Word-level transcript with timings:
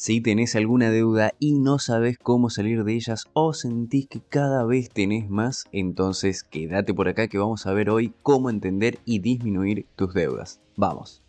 Si 0.00 0.22
tenés 0.22 0.56
alguna 0.56 0.88
deuda 0.90 1.34
y 1.38 1.52
no 1.52 1.78
sabes 1.78 2.16
cómo 2.16 2.48
salir 2.48 2.84
de 2.84 2.94
ellas 2.94 3.26
o 3.34 3.52
sentís 3.52 4.06
que 4.08 4.22
cada 4.26 4.64
vez 4.64 4.88
tenés 4.88 5.28
más, 5.28 5.66
entonces 5.72 6.42
quédate 6.42 6.94
por 6.94 7.06
acá 7.06 7.28
que 7.28 7.36
vamos 7.36 7.66
a 7.66 7.74
ver 7.74 7.90
hoy 7.90 8.14
cómo 8.22 8.48
entender 8.48 8.98
y 9.04 9.18
disminuir 9.18 9.84
tus 9.96 10.14
deudas. 10.14 10.58
Vamos. 10.74 11.22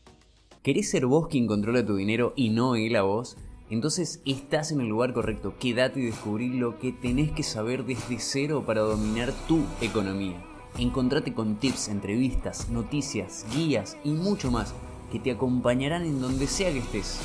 ¿Querés 0.63 0.89
ser 0.89 1.05
vos 1.05 1.27
quien 1.27 1.47
controla 1.47 1.85
tu 1.85 1.97
dinero 1.97 2.31
y 2.37 2.51
no 2.51 2.75
él 2.75 2.95
a 2.95 3.01
vos? 3.01 3.35
Entonces 3.69 4.21
estás 4.25 4.71
en 4.71 4.79
el 4.79 4.87
lugar 4.87 5.11
correcto. 5.11 5.53
Quédate 5.59 5.99
y 5.99 6.05
descubrí 6.05 6.57
lo 6.57 6.79
que 6.79 6.93
tenés 6.93 7.33
que 7.33 7.43
saber 7.43 7.83
desde 7.83 8.19
cero 8.19 8.63
para 8.65 8.79
dominar 8.79 9.33
tu 9.49 9.65
economía. 9.81 10.41
Encontrate 10.77 11.33
con 11.33 11.57
tips, 11.57 11.89
entrevistas, 11.89 12.69
noticias, 12.69 13.45
guías 13.53 13.97
y 14.05 14.11
mucho 14.11 14.49
más 14.49 14.73
que 15.11 15.19
te 15.19 15.31
acompañarán 15.31 16.05
en 16.05 16.21
donde 16.21 16.47
sea 16.47 16.71
que 16.71 16.79
estés. 16.79 17.19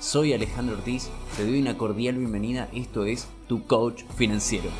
Soy 0.00 0.32
Alejandro 0.32 0.76
Ortiz, 0.76 1.10
te 1.36 1.44
doy 1.44 1.60
una 1.60 1.76
cordial 1.76 2.16
bienvenida, 2.18 2.68
esto 2.72 3.04
es 3.04 3.26
Tu 3.48 3.66
Coach 3.66 4.04
Financiero. 4.16 4.70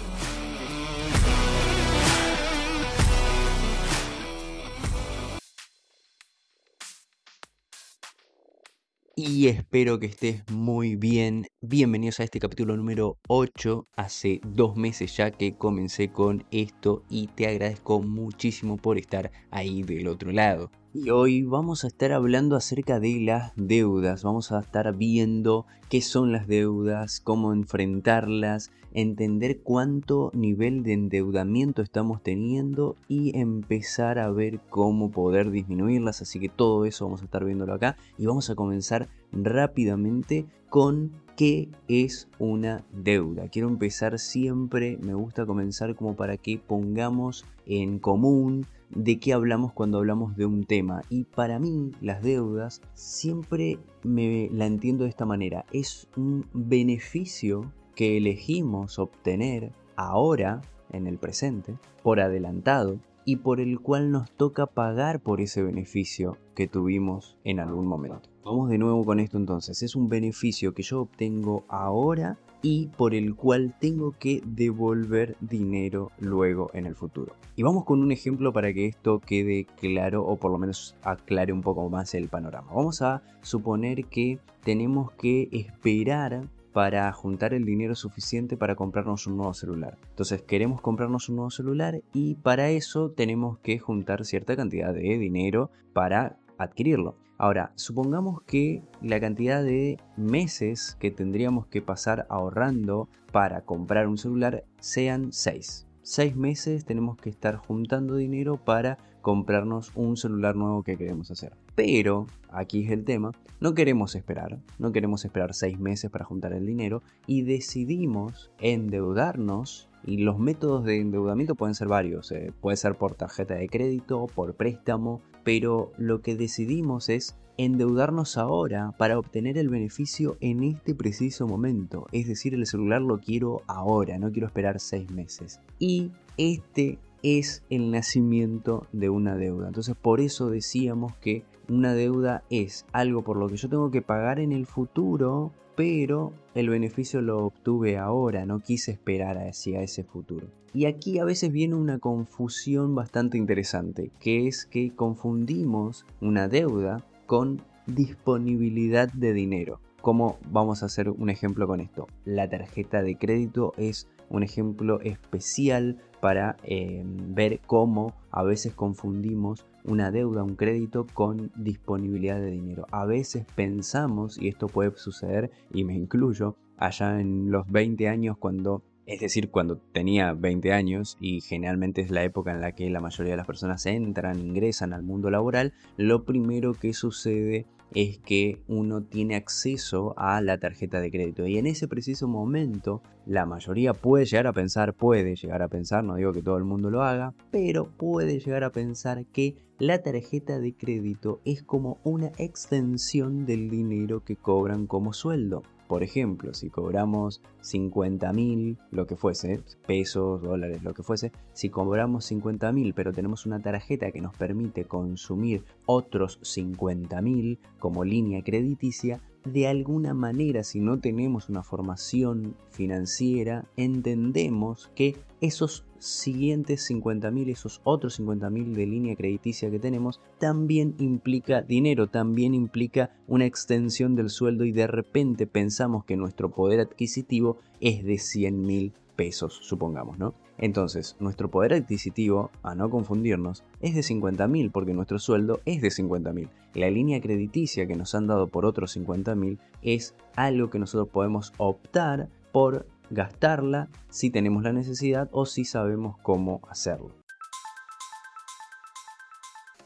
y 9.21 9.49
espero 9.49 9.99
que 9.99 10.07
estés 10.07 10.49
muy 10.49 10.95
bien. 10.95 11.49
Bienvenidos 11.61 12.21
a 12.21 12.23
este 12.23 12.39
capítulo 12.39 12.77
número 12.77 13.19
8. 13.27 13.89
Hace 13.97 14.41
dos 14.47 14.77
meses 14.77 15.17
ya 15.17 15.33
que 15.33 15.57
comencé 15.57 16.13
con 16.13 16.47
esto 16.53 17.03
y 17.11 17.27
te 17.27 17.49
agradezco 17.49 18.01
muchísimo 18.01 18.77
por 18.77 18.97
estar 18.97 19.33
ahí 19.51 19.83
del 19.83 20.07
otro 20.07 20.31
lado. 20.31 20.71
Y 21.01 21.11
hoy 21.11 21.45
vamos 21.45 21.85
a 21.85 21.87
estar 21.87 22.11
hablando 22.11 22.57
acerca 22.57 22.99
de 22.99 23.21
las 23.21 23.53
deudas, 23.55 24.25
vamos 24.25 24.51
a 24.51 24.59
estar 24.59 24.97
viendo 24.97 25.65
qué 25.89 26.01
son 26.01 26.33
las 26.33 26.49
deudas, 26.49 27.21
cómo 27.21 27.53
enfrentarlas, 27.53 28.73
entender 28.93 29.61
cuánto 29.61 30.33
nivel 30.35 30.83
de 30.83 30.95
endeudamiento 30.95 31.83
estamos 31.83 32.21
teniendo 32.25 32.97
y 33.07 33.39
empezar 33.39 34.19
a 34.19 34.29
ver 34.33 34.59
cómo 34.71 35.13
poder 35.13 35.53
disminuirlas, 35.53 36.21
así 36.21 36.41
que 36.41 36.49
todo 36.49 36.85
eso 36.85 37.05
vamos 37.05 37.23
a 37.23 37.27
estar 37.27 37.45
viéndolo 37.45 37.75
acá 37.75 37.97
y 38.19 38.27
vamos 38.27 38.51
a 38.51 38.57
comenzar 38.57 39.09
rápidamente 39.31 40.47
con 40.69 41.13
qué 41.37 41.69
es 41.87 42.27
una 42.41 42.85
deuda. 42.93 43.47
Quiero 43.47 43.69
empezar 43.69 44.19
siempre, 44.19 44.99
me 45.01 45.15
gusta 45.15 45.47
comenzar 45.47 45.95
como 45.95 46.17
para 46.17 46.39
que 46.39 46.59
pongamos 46.59 47.45
en 47.67 48.01
común 48.01 48.67
de 48.91 49.19
qué 49.19 49.33
hablamos 49.33 49.73
cuando 49.73 49.99
hablamos 49.99 50.37
de 50.37 50.47
un 50.47 50.65
tema. 50.65 51.03
Y 51.11 51.25
para 51.25 51.59
mí 51.59 51.93
las 52.01 52.23
deudas 52.23 52.81
siempre 52.95 53.79
me 54.03 54.49
la 54.53 54.67
entiendo 54.67 55.05
de 55.05 55.11
esta 55.11 55.27
manera. 55.27 55.65
Es 55.73 56.09
un 56.17 56.47
beneficio 56.53 57.73
que 57.95 58.17
elegimos 58.17 58.99
obtener 58.99 59.73
ahora, 59.97 60.61
en 60.91 61.07
el 61.07 61.19
presente, 61.19 61.75
por 62.03 62.21
adelantado, 62.21 62.99
y 63.25 63.37
por 63.37 63.61
el 63.61 63.81
cual 63.81 64.11
nos 64.11 64.31
toca 64.31 64.65
pagar 64.65 65.21
por 65.21 65.43
ese 65.43 65.63
beneficio 65.63 66.39
que 66.55 66.67
tuvimos 66.67 67.37
en 67.45 67.61
algún 67.61 67.87
momento. 67.87 68.31
Vamos 68.43 68.71
de 68.71 68.79
nuevo 68.79 69.05
con 69.05 69.21
esto 69.21 69.37
entonces. 69.37 69.83
Es 69.83 69.95
un 69.97 70.09
beneficio 70.09 70.73
que 70.73 70.83
yo 70.83 71.03
obtengo 71.03 71.65
ahora 71.69 72.39
y 72.63 72.89
por 72.97 73.15
el 73.15 73.35
cual 73.35 73.75
tengo 73.81 74.13
que 74.19 74.43
devolver 74.45 75.37
dinero 75.41 76.11
luego 76.19 76.71
en 76.75 76.87
el 76.87 76.95
futuro. 76.95 77.35
Y 77.57 77.63
vamos 77.63 77.85
con 77.85 78.01
un 78.01 78.13
ejemplo 78.13 78.53
para 78.53 78.73
que 78.73 78.87
esto 78.87 79.21
quede 79.21 79.67
claro 79.81 80.25
o 80.25 80.37
por 80.37 80.51
lo 80.51 80.59
menos 80.59 80.97
aclare 81.03 81.53
un 81.53 81.63
poco 81.63 81.89
más 81.89 82.15
el 82.15 82.29
panorama. 82.29 82.73
Vamos 82.73 83.03
a 83.03 83.23
suponer 83.43 84.05
que 84.07 84.39
tenemos 84.63 85.13
que 85.13 85.49
esperar 85.53 86.49
para 86.73 87.11
juntar 87.13 87.55
el 87.55 87.65
dinero 87.65 87.95
suficiente 87.95 88.57
para 88.57 88.77
comprarnos 88.77 89.27
un 89.27 89.37
nuevo 89.37 89.55
celular. 89.55 89.99
Entonces 90.11 90.43
queremos 90.43 90.81
comprarnos 90.81 91.29
un 91.29 91.37
nuevo 91.37 91.51
celular 91.51 92.01
y 92.13 92.37
para 92.37 92.71
eso 92.71 93.11
tenemos 93.11 93.59
que 93.59 93.79
juntar 93.79 94.25
cierta 94.25 94.55
cantidad 94.55 94.95
de 94.95 95.19
dinero 95.19 95.71
para 95.93 96.39
adquirirlo. 96.59 97.17
Ahora, 97.41 97.71
supongamos 97.77 98.43
que 98.43 98.83
la 99.01 99.21
cantidad 99.21 99.63
de 99.63 99.97
meses 100.17 100.97
que 100.99 101.13
tendríamos 101.13 101.69
que 101.69 101.81
pasar 101.81 102.27
ahorrando 102.31 103.09
para 103.31 103.61
comprar 103.61 104.09
un 104.09 104.19
celular 104.19 104.65
sean 104.81 105.33
6. 105.33 105.87
6 106.03 106.37
meses 106.37 106.85
tenemos 106.85 107.17
que 107.17 107.31
estar 107.31 107.55
juntando 107.55 108.17
dinero 108.17 108.57
para 108.57 108.99
comprarnos 109.21 109.93
un 109.95 110.17
celular 110.17 110.57
nuevo 110.57 110.83
que 110.83 110.97
queremos 110.97 111.31
hacer. 111.31 111.53
Pero, 111.77 112.27
aquí 112.51 112.85
es 112.85 112.91
el 112.91 113.05
tema, 113.05 113.31
no 113.61 113.73
queremos 113.73 114.17
esperar, 114.17 114.59
no 114.81 114.91
queremos 114.91 115.25
esperar 115.25 115.55
6 115.55 115.79
meses 115.79 116.11
para 116.11 116.25
juntar 116.25 116.53
el 116.55 116.67
dinero 116.67 117.03
y 117.29 117.43
decidimos 117.43 118.51
endeudarnos 118.59 119.89
y 120.05 120.19
los 120.19 120.39
métodos 120.39 120.85
de 120.85 121.01
endeudamiento 121.01 121.55
pueden 121.55 121.75
ser 121.75 121.89
varios, 121.89 122.33
eh, 122.33 122.53
puede 122.61 122.77
ser 122.77 122.95
por 122.95 123.15
tarjeta 123.15 123.55
de 123.55 123.69
crédito, 123.69 124.27
por 124.35 124.55
préstamo, 124.55 125.21
pero 125.49 125.93
lo 125.97 126.21
que 126.21 126.37
decidimos 126.37 127.09
es 127.09 127.35
endeudarnos 127.57 128.37
ahora 128.37 128.93
para 128.99 129.19
obtener 129.19 129.57
el 129.57 129.71
beneficio 129.71 130.37
en 130.43 130.63
este 130.63 130.95
preciso 130.95 131.47
momento. 131.47 132.07
Es 132.13 132.29
decir, 132.29 132.53
el 132.53 132.67
celular 132.67 133.01
lo 133.01 133.19
quiero 133.19 133.63
ahora, 133.67 134.19
no 134.19 134.31
quiero 134.31 134.47
esperar 134.47 134.79
seis 134.79 135.11
meses. 135.11 135.59
Y 135.79 136.13
este 136.37 136.99
es 137.23 137.65
el 137.71 137.91
nacimiento 137.91 138.87
de 138.93 139.09
una 139.09 139.37
deuda. 139.37 139.69
Entonces 139.69 139.97
por 139.97 140.21
eso 140.21 140.51
decíamos 140.51 141.17
que 141.17 141.45
una 141.67 141.95
deuda 141.95 142.45
es 142.51 142.85
algo 142.93 143.23
por 143.23 143.39
lo 143.39 143.49
que 143.49 143.57
yo 143.57 143.71
tengo 143.71 143.91
que 143.91 144.03
pagar 144.03 144.41
en 144.41 144.53
el 144.53 144.67
futuro, 144.67 145.55
pero 145.77 146.35
el 146.55 146.69
beneficio 146.69 147.23
lo 147.23 147.47
obtuve 147.47 147.97
ahora, 147.97 148.45
no 148.45 148.61
quise 148.61 148.91
esperar 148.91 149.39
hacia 149.39 149.81
ese 149.81 150.05
futuro. 150.05 150.58
Y 150.75 150.85
aquí 150.85 151.19
a 151.19 151.25
veces 151.25 151.51
viene 151.51 151.75
una 151.75 151.99
confusión 151.99 152.95
bastante 152.95 153.39
interesante, 153.39 154.11
que 154.21 154.47
es 154.47 154.67
que 154.67 154.95
confundimos 154.95 156.05
una 156.21 156.49
deuda 156.49 157.05
con 157.27 157.63
disponibilidad 157.87 159.11
de 159.13 159.33
dinero. 159.33 159.81
¿Cómo 160.03 160.39
vamos 160.51 160.83
a 160.83 160.87
hacer 160.87 161.11
un 161.11 161.31
ejemplo 161.31 161.67
con 161.67 161.81
esto? 161.81 162.07
La 162.25 162.49
tarjeta 162.49 163.03
de 163.03 163.17
crédito 163.17 163.73
es 163.77 164.09
un 164.29 164.43
ejemplo 164.43 165.01
especial 165.01 165.99
para 166.21 166.57
eh, 166.63 167.03
ver 167.05 167.61
cómo 167.67 168.15
a 168.31 168.43
veces 168.43 168.75
confundimos 168.75 169.67
una 169.85 170.11
deuda, 170.11 170.45
un 170.45 170.55
crédito 170.55 171.07
con 171.15 171.51
disponibilidad 171.57 172.39
de 172.39 172.51
dinero. 172.51 172.87
A 172.91 173.07
veces 173.07 173.47
pensamos, 173.55 174.39
y 174.39 174.49
esto 174.49 174.67
puede 174.67 174.93
suceder, 174.97 175.51
y 175.73 175.85
me 175.85 175.95
incluyo, 175.95 176.57
allá 176.77 177.21
en 177.21 177.51
los 177.51 177.67
20 177.71 178.09
años 178.09 178.37
cuando 178.39 178.83
es 179.09 179.21
decir, 179.21 179.51
cuando 179.51 179.79
tenía 179.79 180.35
20 180.35 180.71
años, 180.75 181.17
y 181.19 181.41
generalmente 181.41 182.03
es 182.03 182.11
la 182.11 182.25
época 182.25 182.53
en 182.53 182.61
la 182.61 182.73
que 182.73 182.91
la 182.91 183.01
mayoría 183.01 183.33
de 183.33 183.37
las 183.39 183.47
personas 183.47 183.87
entran, 183.87 184.39
ingresan 184.39 184.93
al 184.93 185.03
mundo 185.03 185.31
laboral, 185.31 185.73
lo 185.97 186.27
primero 186.27 186.75
que 186.75 186.93
sucede 186.93 187.65
es 187.95 188.19
que 188.19 188.61
uno 188.69 189.03
tiene 189.03 189.37
acceso 189.37 190.13
a 190.19 190.43
la 190.43 190.59
tarjeta 190.59 191.01
de 191.01 191.11
crédito. 191.11 191.47
Y 191.47 191.57
en 191.57 191.67
ese 191.67 191.89
preciso 191.89 192.29
momento, 192.29 193.01
la 193.25 193.47
mayoría 193.47 193.95
puede 193.95 194.27
llegar 194.27 194.47
a 194.47 194.53
pensar, 194.53 194.93
puede 194.93 195.37
llegar 195.37 195.63
a 195.63 195.69
pensar, 195.69 196.05
no 196.05 196.17
digo 196.17 196.35
que 196.35 196.43
todo 196.43 196.59
el 196.59 196.65
mundo 196.65 196.91
lo 196.91 197.03
haga, 197.03 197.33
pero 197.51 197.89
puede 197.89 198.41
llegar 198.41 198.63
a 198.63 198.73
pensar 198.73 199.25
que 199.25 199.57
la 199.79 200.03
tarjeta 200.03 200.59
de 200.59 200.75
crédito 200.75 201.41
es 201.47 201.63
como 201.63 201.97
una 202.05 202.31
extensión 202.37 203.47
del 203.47 203.71
dinero 203.71 204.23
que 204.23 204.37
cobran 204.37 204.87
como 204.87 205.15
sueldo. 205.15 205.63
Por 205.89 206.03
ejemplo, 206.03 206.53
si 206.53 206.69
cobramos 206.69 207.41
50 207.63 208.31
mil, 208.35 208.79
lo 208.91 209.07
que 209.07 209.17
fuese, 209.17 209.63
pesos, 209.87 210.43
dólares, 210.43 210.83
lo 210.83 210.93
que 210.93 211.03
fuese, 211.03 211.33
si 211.55 211.71
cobramos 211.71 212.27
50 212.27 212.71
mil 212.73 212.93
pero 212.93 213.13
tenemos 213.13 213.47
una 213.47 213.59
tarjeta 213.61 214.11
que 214.13 214.21
nos 214.21 214.37
permite 214.37 214.85
consumir 214.85 215.65
otros 215.87 216.39
50 216.43 217.23
mil 217.23 217.59
como 217.79 218.05
línea 218.05 218.45
crediticia, 218.45 219.21
de 219.45 219.67
alguna 219.67 220.15
manera, 220.15 220.63
si 220.63 220.81
no 220.81 220.99
tenemos 220.99 221.49
una 221.49 221.63
formación 221.63 222.55
financiera, 222.71 223.67
entendemos 223.77 224.91
que 224.95 225.17
esos 225.41 225.85
siguientes 225.99 226.91
50.000, 226.91 227.51
esos 227.51 227.81
otros 227.85 228.21
50.000 228.21 228.75
de 228.75 228.87
línea 228.87 229.17
crediticia 229.17 229.71
que 229.71 229.79
tenemos, 229.79 230.21
también 230.39 230.95
implica 230.99 231.63
dinero, 231.63 232.09
también 232.09 232.55
implica 232.55 233.11
una 233.27 233.47
extensión 233.47 234.15
del 234.15 234.31
sueldo 234.31 234.65
y 234.65 234.73
de 234.73 234.87
repente 234.87 235.47
pensamos 235.47 236.05
que 236.05 236.17
nuestro 236.17 236.51
poder 236.51 236.81
adquisitivo 236.81 237.59
es 237.81 238.05
de 238.05 238.15
100.000 238.15 238.93
pesos, 239.17 239.59
supongamos, 239.63 240.19
¿no? 240.19 240.35
Entonces, 240.59 241.17
nuestro 241.21 241.51
poder 241.51 241.73
adquisitivo, 241.73 242.51
a 242.63 242.75
no 242.75 242.91
confundirnos, 242.91 243.65
es 243.81 243.95
de 243.95 244.01
50.000 244.01 244.71
porque 244.73 244.93
nuestro 244.93 245.19
sueldo 245.19 245.61
es 245.65 245.81
de 245.81 245.89
50.000. 245.89 246.49
La 246.75 246.91
línea 246.91 247.21
crediticia 247.21 247.87
que 247.87 247.97
nos 247.97 248.15
han 248.15 248.27
dado 248.27 248.49
por 248.49 248.67
otros 248.67 248.97
50.000 248.97 249.59
es 249.83 250.15
algo 250.35 250.69
que 250.71 250.79
nosotros 250.79 251.09
podemos 251.09 251.53
optar 251.59 252.29
por 252.53 252.87
gastarla 253.11 253.89
si 254.11 254.31
tenemos 254.31 254.63
la 254.63 254.73
necesidad 254.73 255.29
o 255.33 255.47
si 255.47 255.65
sabemos 255.65 256.17
cómo 256.23 256.61
hacerlo. 256.69 257.18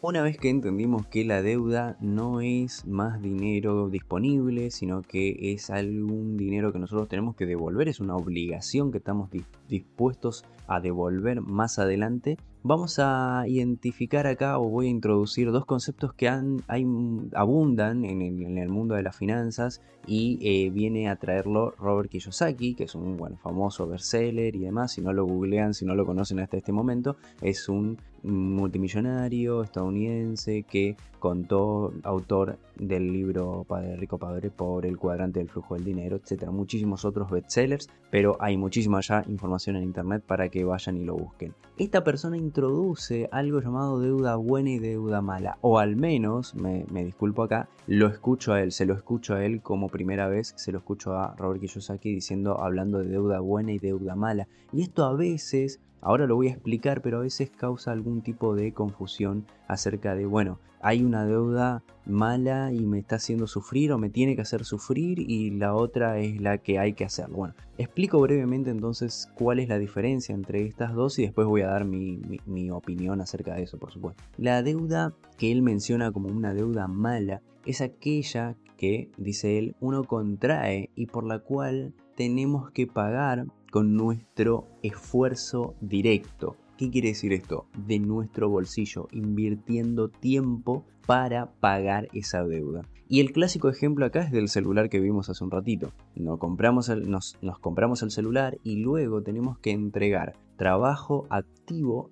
Una 0.04 0.20
vez 0.20 0.36
que 0.36 0.50
entendimos 0.50 1.06
que 1.06 1.24
la 1.24 1.42
deuda 1.42 1.96
no 2.00 2.40
es 2.40 2.84
más 2.88 3.22
dinero 3.22 3.88
disponible, 3.88 4.72
sino 4.72 5.02
que 5.02 5.52
es 5.52 5.70
algún 5.70 6.36
dinero 6.36 6.72
que 6.72 6.80
nosotros 6.80 7.08
tenemos 7.08 7.36
que 7.36 7.46
devolver, 7.46 7.86
es 7.86 8.00
una 8.00 8.16
obligación 8.16 8.90
que 8.90 8.98
estamos 8.98 9.30
dispuestos 9.68 10.44
a 10.66 10.80
devolver 10.80 11.40
más 11.40 11.78
adelante, 11.78 12.36
vamos 12.64 12.98
a 12.98 13.44
identificar 13.46 14.26
acá 14.26 14.58
o 14.58 14.68
voy 14.68 14.86
a 14.86 14.90
introducir 14.90 15.52
dos 15.52 15.66
conceptos 15.66 16.12
que 16.14 16.28
abundan 16.28 18.04
en 18.04 18.58
el, 18.58 18.68
mundo 18.68 18.96
de 18.96 19.04
las 19.04 19.14
finanzas 19.14 19.82
y 20.04 20.40
eh, 20.42 20.70
viene 20.70 21.10
a 21.10 21.14
traerlo 21.14 21.76
Robert 21.78 22.10
Kiyosaki, 22.10 22.74
que 22.74 22.84
es 22.84 22.96
un 22.96 23.16
bueno, 23.16 23.36
famoso 23.36 23.86
bestseller 23.86 24.56
y 24.56 24.60
demás. 24.60 24.90
Si 24.90 25.00
no 25.00 25.12
lo 25.12 25.24
googlean, 25.26 25.74
si 25.74 25.84
no 25.84 25.94
lo 25.94 26.04
conocen 26.04 26.40
hasta 26.40 26.56
este 26.56 26.72
momento, 26.72 27.16
es 27.40 27.68
un 27.68 27.98
multimillonario 28.22 29.62
estadounidense 29.62 30.62
que 30.62 30.96
contó, 31.18 31.92
autor 32.02 32.58
del 32.76 33.12
libro 33.12 33.64
Padre 33.68 33.96
Rico, 33.96 34.18
Padre 34.18 34.50
Pobre, 34.50 34.88
El 34.88 34.98
Cuadrante 34.98 35.38
del 35.38 35.48
Flujo 35.48 35.74
del 35.74 35.84
Dinero, 35.84 36.16
etcétera, 36.16 36.50
muchísimos 36.50 37.04
otros 37.04 37.30
bestsellers, 37.30 37.88
pero 38.10 38.36
hay 38.40 38.56
muchísima 38.56 39.00
ya 39.00 39.24
información 39.28 39.76
en 39.76 39.84
internet 39.84 40.22
para 40.26 40.48
que 40.48 40.64
vayan 40.64 40.96
y 40.96 41.04
lo 41.04 41.14
busquen. 41.14 41.54
Esta 41.82 42.04
persona 42.04 42.36
introduce 42.36 43.28
algo 43.32 43.60
llamado 43.60 43.98
deuda 43.98 44.36
buena 44.36 44.70
y 44.70 44.78
deuda 44.78 45.20
mala, 45.20 45.58
o 45.62 45.80
al 45.80 45.96
menos, 45.96 46.54
me, 46.54 46.84
disculpo 46.92 47.42
acá, 47.42 47.68
lo 47.88 48.06
escucho 48.06 48.52
a 48.52 48.62
él, 48.62 48.70
se 48.70 48.86
lo 48.86 48.94
escucho 48.94 49.34
a 49.34 49.44
él 49.44 49.62
como 49.62 49.88
primera 49.88 50.28
vez, 50.28 50.54
se 50.54 50.70
lo 50.70 50.78
escucho 50.78 51.16
a 51.16 51.34
Robert 51.34 51.58
Kiyosaki 51.58 52.14
diciendo, 52.14 52.60
hablando 52.60 53.00
de 53.00 53.08
deuda 53.08 53.40
buena 53.40 53.72
y 53.72 53.80
deuda 53.80 54.14
mala, 54.14 54.46
y 54.72 54.82
esto 54.82 55.04
a 55.04 55.12
veces 55.12 55.80
Ahora 56.04 56.26
lo 56.26 56.34
voy 56.34 56.48
a 56.48 56.50
explicar, 56.50 57.00
pero 57.00 57.18
a 57.18 57.20
veces 57.20 57.48
causa 57.50 57.92
algún 57.92 58.22
tipo 58.22 58.56
de 58.56 58.72
confusión 58.72 59.46
acerca 59.68 60.16
de, 60.16 60.26
bueno, 60.26 60.58
hay 60.82 61.02
una 61.02 61.24
deuda 61.24 61.82
mala 62.04 62.72
y 62.72 62.80
me 62.80 62.98
está 62.98 63.16
haciendo 63.16 63.46
sufrir 63.46 63.92
o 63.92 63.98
me 63.98 64.10
tiene 64.10 64.34
que 64.34 64.42
hacer 64.42 64.64
sufrir 64.64 65.20
y 65.20 65.50
la 65.50 65.74
otra 65.74 66.18
es 66.18 66.40
la 66.40 66.58
que 66.58 66.78
hay 66.78 66.92
que 66.94 67.04
hacer. 67.04 67.28
Bueno, 67.28 67.54
explico 67.78 68.20
brevemente 68.20 68.70
entonces 68.70 69.30
cuál 69.34 69.60
es 69.60 69.68
la 69.68 69.78
diferencia 69.78 70.34
entre 70.34 70.66
estas 70.66 70.92
dos 70.92 71.18
y 71.18 71.22
después 71.22 71.46
voy 71.46 71.62
a 71.62 71.68
dar 71.68 71.84
mi, 71.84 72.20
mi 72.46 72.70
opinión 72.70 73.20
acerca 73.20 73.54
de 73.54 73.62
eso, 73.62 73.78
por 73.78 73.92
supuesto. 73.92 74.22
La 74.36 74.62
deuda 74.62 75.14
que 75.38 75.52
él 75.52 75.62
menciona 75.62 76.10
como 76.10 76.28
una 76.28 76.52
deuda 76.52 76.88
mala 76.88 77.40
es 77.64 77.80
aquella 77.80 78.56
que, 78.76 79.10
dice 79.16 79.58
él, 79.58 79.76
uno 79.80 80.02
contrae 80.02 80.90
y 80.96 81.06
por 81.06 81.24
la 81.24 81.38
cual 81.38 81.94
tenemos 82.16 82.72
que 82.72 82.88
pagar 82.88 83.46
con 83.70 83.96
nuestro 83.96 84.66
esfuerzo 84.82 85.74
directo. 85.80 86.56
¿Qué 86.76 86.90
quiere 86.90 87.08
decir 87.08 87.32
esto? 87.32 87.66
De 87.76 87.98
nuestro 87.98 88.48
bolsillo, 88.48 89.08
invirtiendo 89.12 90.08
tiempo 90.08 90.84
para 91.06 91.52
pagar 91.60 92.08
esa 92.12 92.44
deuda. 92.44 92.82
Y 93.08 93.20
el 93.20 93.32
clásico 93.32 93.68
ejemplo 93.68 94.06
acá 94.06 94.22
es 94.22 94.32
del 94.32 94.48
celular 94.48 94.88
que 94.88 94.98
vimos 94.98 95.28
hace 95.28 95.44
un 95.44 95.50
ratito. 95.50 95.92
Nos 96.14 96.38
compramos 96.38 96.88
el, 96.88 97.10
nos, 97.10 97.36
nos 97.42 97.58
compramos 97.58 98.02
el 98.02 98.10
celular 98.10 98.56
y 98.64 98.76
luego 98.76 99.22
tenemos 99.22 99.58
que 99.58 99.72
entregar 99.72 100.34
trabajo 100.56 101.26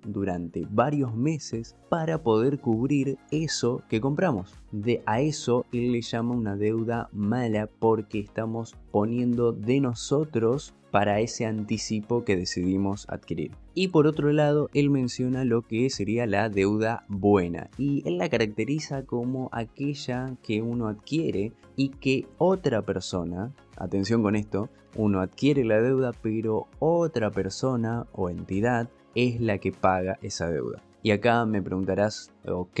durante 0.03 0.67
varios 0.69 1.15
meses 1.15 1.75
para 1.89 2.23
poder 2.23 2.59
cubrir 2.59 3.17
eso 3.31 3.83
que 3.89 4.01
compramos. 4.01 4.55
De 4.71 5.03
a 5.05 5.21
eso 5.21 5.65
él 5.71 5.91
le 5.91 6.01
llama 6.01 6.35
una 6.35 6.55
deuda 6.55 7.09
mala 7.11 7.67
porque 7.67 8.19
estamos 8.19 8.75
poniendo 8.91 9.51
de 9.51 9.79
nosotros 9.79 10.73
para 10.91 11.21
ese 11.21 11.45
anticipo 11.45 12.25
que 12.25 12.35
decidimos 12.35 13.07
adquirir. 13.09 13.51
Y 13.73 13.87
por 13.87 14.07
otro 14.07 14.33
lado, 14.33 14.69
él 14.73 14.89
menciona 14.89 15.45
lo 15.45 15.61
que 15.61 15.89
sería 15.89 16.27
la 16.27 16.49
deuda 16.49 17.05
buena 17.07 17.69
y 17.77 18.03
él 18.05 18.17
la 18.17 18.29
caracteriza 18.29 19.05
como 19.05 19.49
aquella 19.53 20.35
que 20.43 20.61
uno 20.61 20.87
adquiere 20.87 21.53
y 21.77 21.89
que 21.89 22.27
otra 22.37 22.81
persona, 22.81 23.53
atención 23.77 24.21
con 24.21 24.35
esto, 24.35 24.69
uno 24.97 25.21
adquiere 25.21 25.63
la 25.63 25.81
deuda 25.81 26.11
pero 26.21 26.67
otra 26.79 27.31
persona 27.31 28.07
o 28.11 28.29
entidad 28.29 28.89
es 29.15 29.41
la 29.41 29.57
que 29.57 29.71
paga 29.71 30.17
esa 30.21 30.49
deuda. 30.49 30.81
Y 31.03 31.11
acá 31.11 31.45
me 31.45 31.63
preguntarás, 31.63 32.31
ok, 32.47 32.79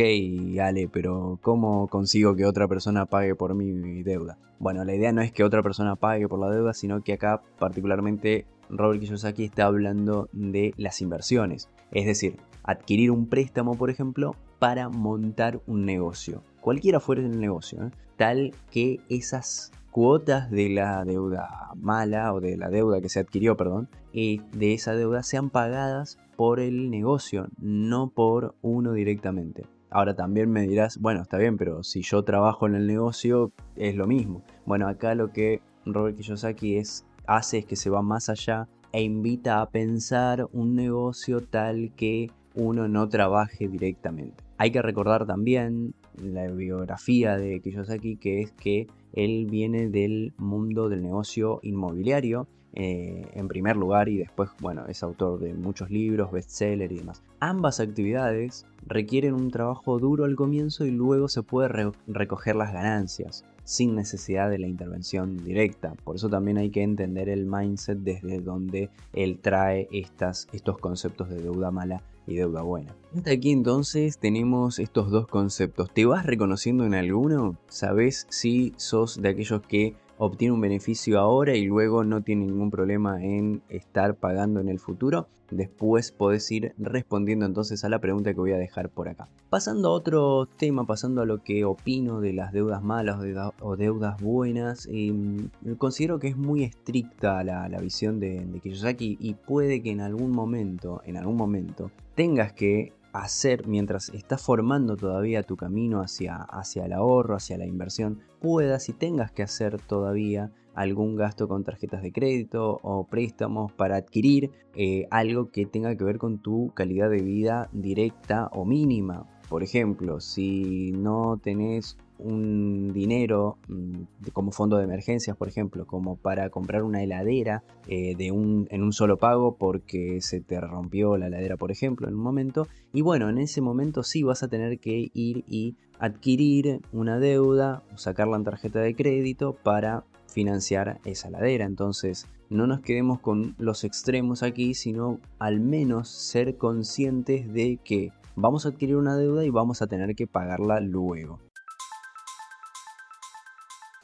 Ale, 0.61 0.87
pero 0.91 1.39
¿cómo 1.41 1.87
consigo 1.87 2.35
que 2.35 2.45
otra 2.45 2.67
persona 2.67 3.05
pague 3.05 3.33
por 3.35 3.55
mi 3.55 4.03
deuda? 4.03 4.37
Bueno, 4.59 4.85
la 4.85 4.93
idea 4.93 5.11
no 5.11 5.23
es 5.23 5.31
que 5.31 5.43
otra 5.43 5.63
persona 5.63 5.95
pague 5.95 6.27
por 6.27 6.39
la 6.39 6.51
deuda, 6.51 6.75
sino 6.75 7.03
que 7.03 7.13
acá 7.13 7.41
particularmente 7.57 8.45
Robert 8.69 8.99
Kiyosaki 8.99 9.45
está 9.45 9.65
hablando 9.65 10.29
de 10.33 10.75
las 10.77 11.01
inversiones. 11.01 11.67
Es 11.91 12.05
decir, 12.05 12.37
adquirir 12.63 13.09
un 13.09 13.27
préstamo, 13.27 13.75
por 13.75 13.89
ejemplo, 13.89 14.35
para 14.59 14.87
montar 14.89 15.59
un 15.65 15.85
negocio. 15.85 16.43
Cualquiera 16.61 16.99
fuera 16.99 17.23
el 17.23 17.39
negocio, 17.39 17.87
¿eh? 17.87 17.91
tal 18.17 18.53
que 18.69 18.99
esas 19.09 19.71
cuotas 19.91 20.49
de 20.49 20.69
la 20.69 21.03
deuda 21.05 21.71
mala 21.75 22.33
o 22.33 22.39
de 22.39 22.57
la 22.57 22.69
deuda 22.69 23.01
que 23.01 23.09
se 23.09 23.19
adquirió, 23.19 23.55
perdón, 23.55 23.89
y 24.13 24.41
de 24.57 24.73
esa 24.73 24.95
deuda 24.95 25.21
sean 25.21 25.49
pagadas 25.49 26.17
por 26.35 26.59
el 26.59 26.89
negocio, 26.89 27.49
no 27.59 28.09
por 28.09 28.55
uno 28.61 28.93
directamente. 28.93 29.65
Ahora 29.89 30.15
también 30.15 30.49
me 30.49 30.65
dirás, 30.65 30.97
bueno, 30.97 31.21
está 31.21 31.37
bien, 31.37 31.57
pero 31.57 31.83
si 31.83 32.01
yo 32.01 32.23
trabajo 32.23 32.65
en 32.65 32.75
el 32.75 32.87
negocio 32.87 33.51
es 33.75 33.95
lo 33.95 34.07
mismo. 34.07 34.41
Bueno, 34.65 34.87
acá 34.87 35.13
lo 35.15 35.31
que 35.31 35.61
Robert 35.85 36.15
Kiyosaki 36.15 36.81
hace 37.27 37.57
es 37.59 37.65
que 37.65 37.75
se 37.75 37.89
va 37.89 38.01
más 38.01 38.29
allá 38.29 38.69
e 38.93 39.03
invita 39.03 39.61
a 39.61 39.69
pensar 39.69 40.47
un 40.53 40.75
negocio 40.75 41.41
tal 41.41 41.91
que 41.95 42.31
uno 42.55 42.87
no 42.87 43.09
trabaje 43.09 43.67
directamente. 43.67 44.43
Hay 44.57 44.71
que 44.71 44.81
recordar 44.81 45.25
también 45.25 45.93
la 46.21 46.47
biografía 46.47 47.37
de 47.37 47.59
Kiyosaki, 47.59 48.17
que 48.17 48.41
es 48.41 48.51
que 48.51 48.87
él 49.13 49.47
viene 49.49 49.89
del 49.89 50.33
mundo 50.37 50.89
del 50.89 51.03
negocio 51.03 51.59
inmobiliario 51.63 52.47
eh, 52.73 53.27
en 53.33 53.47
primer 53.49 53.75
lugar 53.75 54.07
y 54.07 54.17
después, 54.17 54.49
bueno, 54.59 54.85
es 54.87 55.03
autor 55.03 55.39
de 55.39 55.53
muchos 55.53 55.89
libros, 55.89 56.31
bestseller 56.31 56.91
y 56.91 56.99
demás. 56.99 57.21
Ambas 57.39 57.81
actividades 57.81 58.65
requieren 58.87 59.33
un 59.33 59.51
trabajo 59.51 59.99
duro 59.99 60.23
al 60.23 60.35
comienzo 60.35 60.85
y 60.85 60.91
luego 60.91 61.27
se 61.27 61.43
puede 61.43 61.91
recoger 62.07 62.55
las 62.55 62.71
ganancias 62.71 63.43
sin 63.71 63.95
necesidad 63.95 64.49
de 64.49 64.59
la 64.59 64.67
intervención 64.67 65.45
directa. 65.45 65.93
Por 66.03 66.17
eso 66.17 66.27
también 66.27 66.57
hay 66.57 66.71
que 66.71 66.83
entender 66.83 67.29
el 67.29 67.45
mindset 67.45 67.99
desde 67.99 68.41
donde 68.41 68.89
él 69.13 69.39
trae 69.41 69.87
estas, 69.93 70.49
estos 70.51 70.77
conceptos 70.77 71.29
de 71.29 71.41
deuda 71.41 71.71
mala 71.71 72.03
y 72.27 72.35
deuda 72.35 72.63
buena. 72.63 72.93
Hasta 73.15 73.31
aquí 73.31 73.51
entonces 73.51 74.17
tenemos 74.17 74.77
estos 74.77 75.09
dos 75.09 75.25
conceptos. 75.25 75.89
¿Te 75.93 76.03
vas 76.05 76.25
reconociendo 76.25 76.85
en 76.85 76.95
alguno? 76.95 77.55
¿Sabes 77.69 78.27
si 78.29 78.73
sos 78.75 79.21
de 79.21 79.29
aquellos 79.29 79.61
que 79.61 79.95
obtiene 80.23 80.53
un 80.53 80.61
beneficio 80.61 81.19
ahora 81.19 81.55
y 81.55 81.65
luego 81.65 82.03
no 82.03 82.21
tiene 82.21 82.45
ningún 82.45 82.69
problema 82.69 83.23
en 83.23 83.63
estar 83.69 84.13
pagando 84.13 84.59
en 84.59 84.69
el 84.69 84.77
futuro. 84.77 85.27
Después 85.49 86.11
podés 86.11 86.49
ir 86.51 86.75
respondiendo 86.77 87.47
entonces 87.47 87.83
a 87.83 87.89
la 87.89 87.97
pregunta 87.97 88.31
que 88.31 88.39
voy 88.39 88.51
a 88.51 88.57
dejar 88.59 88.89
por 88.89 89.09
acá. 89.09 89.27
Pasando 89.49 89.89
a 89.89 89.93
otro 89.93 90.45
tema, 90.45 90.85
pasando 90.85 91.23
a 91.23 91.25
lo 91.25 91.39
que 91.41 91.65
opino 91.65 92.21
de 92.21 92.33
las 92.33 92.53
deudas 92.53 92.83
malas 92.83 93.17
o 93.61 93.75
deudas 93.75 94.21
buenas, 94.21 94.87
em, 94.91 95.49
considero 95.79 96.19
que 96.19 96.27
es 96.27 96.37
muy 96.37 96.63
estricta 96.63 97.43
la, 97.43 97.67
visión 97.81 98.19
de, 98.19 98.45
de 98.45 98.59
Kiyosaki 98.59 99.17
y 99.19 99.33
puede 99.33 99.81
que 99.81 99.89
en 99.89 100.01
algún 100.01 100.29
momento, 100.29 101.01
en 101.03 101.17
algún 101.17 101.35
momento, 101.35 101.89
tengas 102.13 102.53
que 102.53 102.93
hacer 103.13 103.67
mientras 103.67 104.09
estás 104.09 104.41
formando 104.41 104.95
todavía 104.97 105.43
tu 105.43 105.55
camino 105.57 106.01
hacia, 106.01 106.35
hacia 106.35 106.85
el 106.85 106.93
ahorro, 106.93 107.35
hacia 107.35 107.57
la 107.57 107.65
inversión, 107.65 108.19
puedas 108.39 108.89
y 108.89 108.93
tengas 108.93 109.31
que 109.31 109.43
hacer 109.43 109.79
todavía 109.81 110.51
algún 110.73 111.15
gasto 111.15 111.47
con 111.47 111.63
tarjetas 111.63 112.01
de 112.01 112.11
crédito 112.11 112.79
o 112.83 113.05
préstamos 113.05 113.71
para 113.73 113.97
adquirir 113.97 114.51
eh, 114.75 115.07
algo 115.11 115.51
que 115.51 115.65
tenga 115.65 115.95
que 115.95 116.03
ver 116.03 116.17
con 116.17 116.41
tu 116.41 116.71
calidad 116.73 117.09
de 117.09 117.21
vida 117.21 117.69
directa 117.73 118.47
o 118.53 118.65
mínima. 118.65 119.25
Por 119.49 119.63
ejemplo, 119.63 120.21
si 120.21 120.91
no 120.93 121.37
tenés 121.43 121.97
un 122.23 122.93
dinero 122.93 123.57
mm, 123.67 124.29
como 124.33 124.51
fondo 124.51 124.77
de 124.77 124.83
emergencias, 124.83 125.35
por 125.35 125.47
ejemplo, 125.47 125.85
como 125.85 126.15
para 126.15 126.49
comprar 126.49 126.83
una 126.83 127.03
heladera 127.03 127.63
eh, 127.87 128.15
de 128.15 128.31
un, 128.31 128.67
en 128.71 128.83
un 128.83 128.93
solo 128.93 129.17
pago 129.17 129.55
porque 129.55 130.21
se 130.21 130.41
te 130.41 130.59
rompió 130.59 131.17
la 131.17 131.27
heladera, 131.27 131.57
por 131.57 131.71
ejemplo, 131.71 132.07
en 132.07 132.15
un 132.15 132.21
momento. 132.21 132.67
Y 132.93 133.01
bueno, 133.01 133.29
en 133.29 133.37
ese 133.37 133.61
momento 133.61 134.03
sí 134.03 134.23
vas 134.23 134.43
a 134.43 134.47
tener 134.47 134.79
que 134.79 135.09
ir 135.13 135.43
y 135.47 135.75
adquirir 135.99 136.81
una 136.91 137.19
deuda 137.19 137.83
o 137.93 137.97
sacarla 137.97 138.37
en 138.37 138.43
tarjeta 138.43 138.79
de 138.79 138.95
crédito 138.95 139.55
para 139.63 140.03
financiar 140.27 140.99
esa 141.05 141.27
heladera. 141.27 141.65
Entonces, 141.65 142.27
no 142.49 142.67
nos 142.67 142.81
quedemos 142.81 143.19
con 143.19 143.55
los 143.59 143.83
extremos 143.83 144.43
aquí, 144.43 144.73
sino 144.73 145.19
al 145.39 145.59
menos 145.59 146.09
ser 146.09 146.57
conscientes 146.57 147.51
de 147.53 147.79
que 147.83 148.11
vamos 148.35 148.65
a 148.65 148.69
adquirir 148.69 148.95
una 148.95 149.15
deuda 149.15 149.45
y 149.45 149.49
vamos 149.49 149.81
a 149.81 149.87
tener 149.87 150.15
que 150.15 150.27
pagarla 150.27 150.79
luego. 150.79 151.39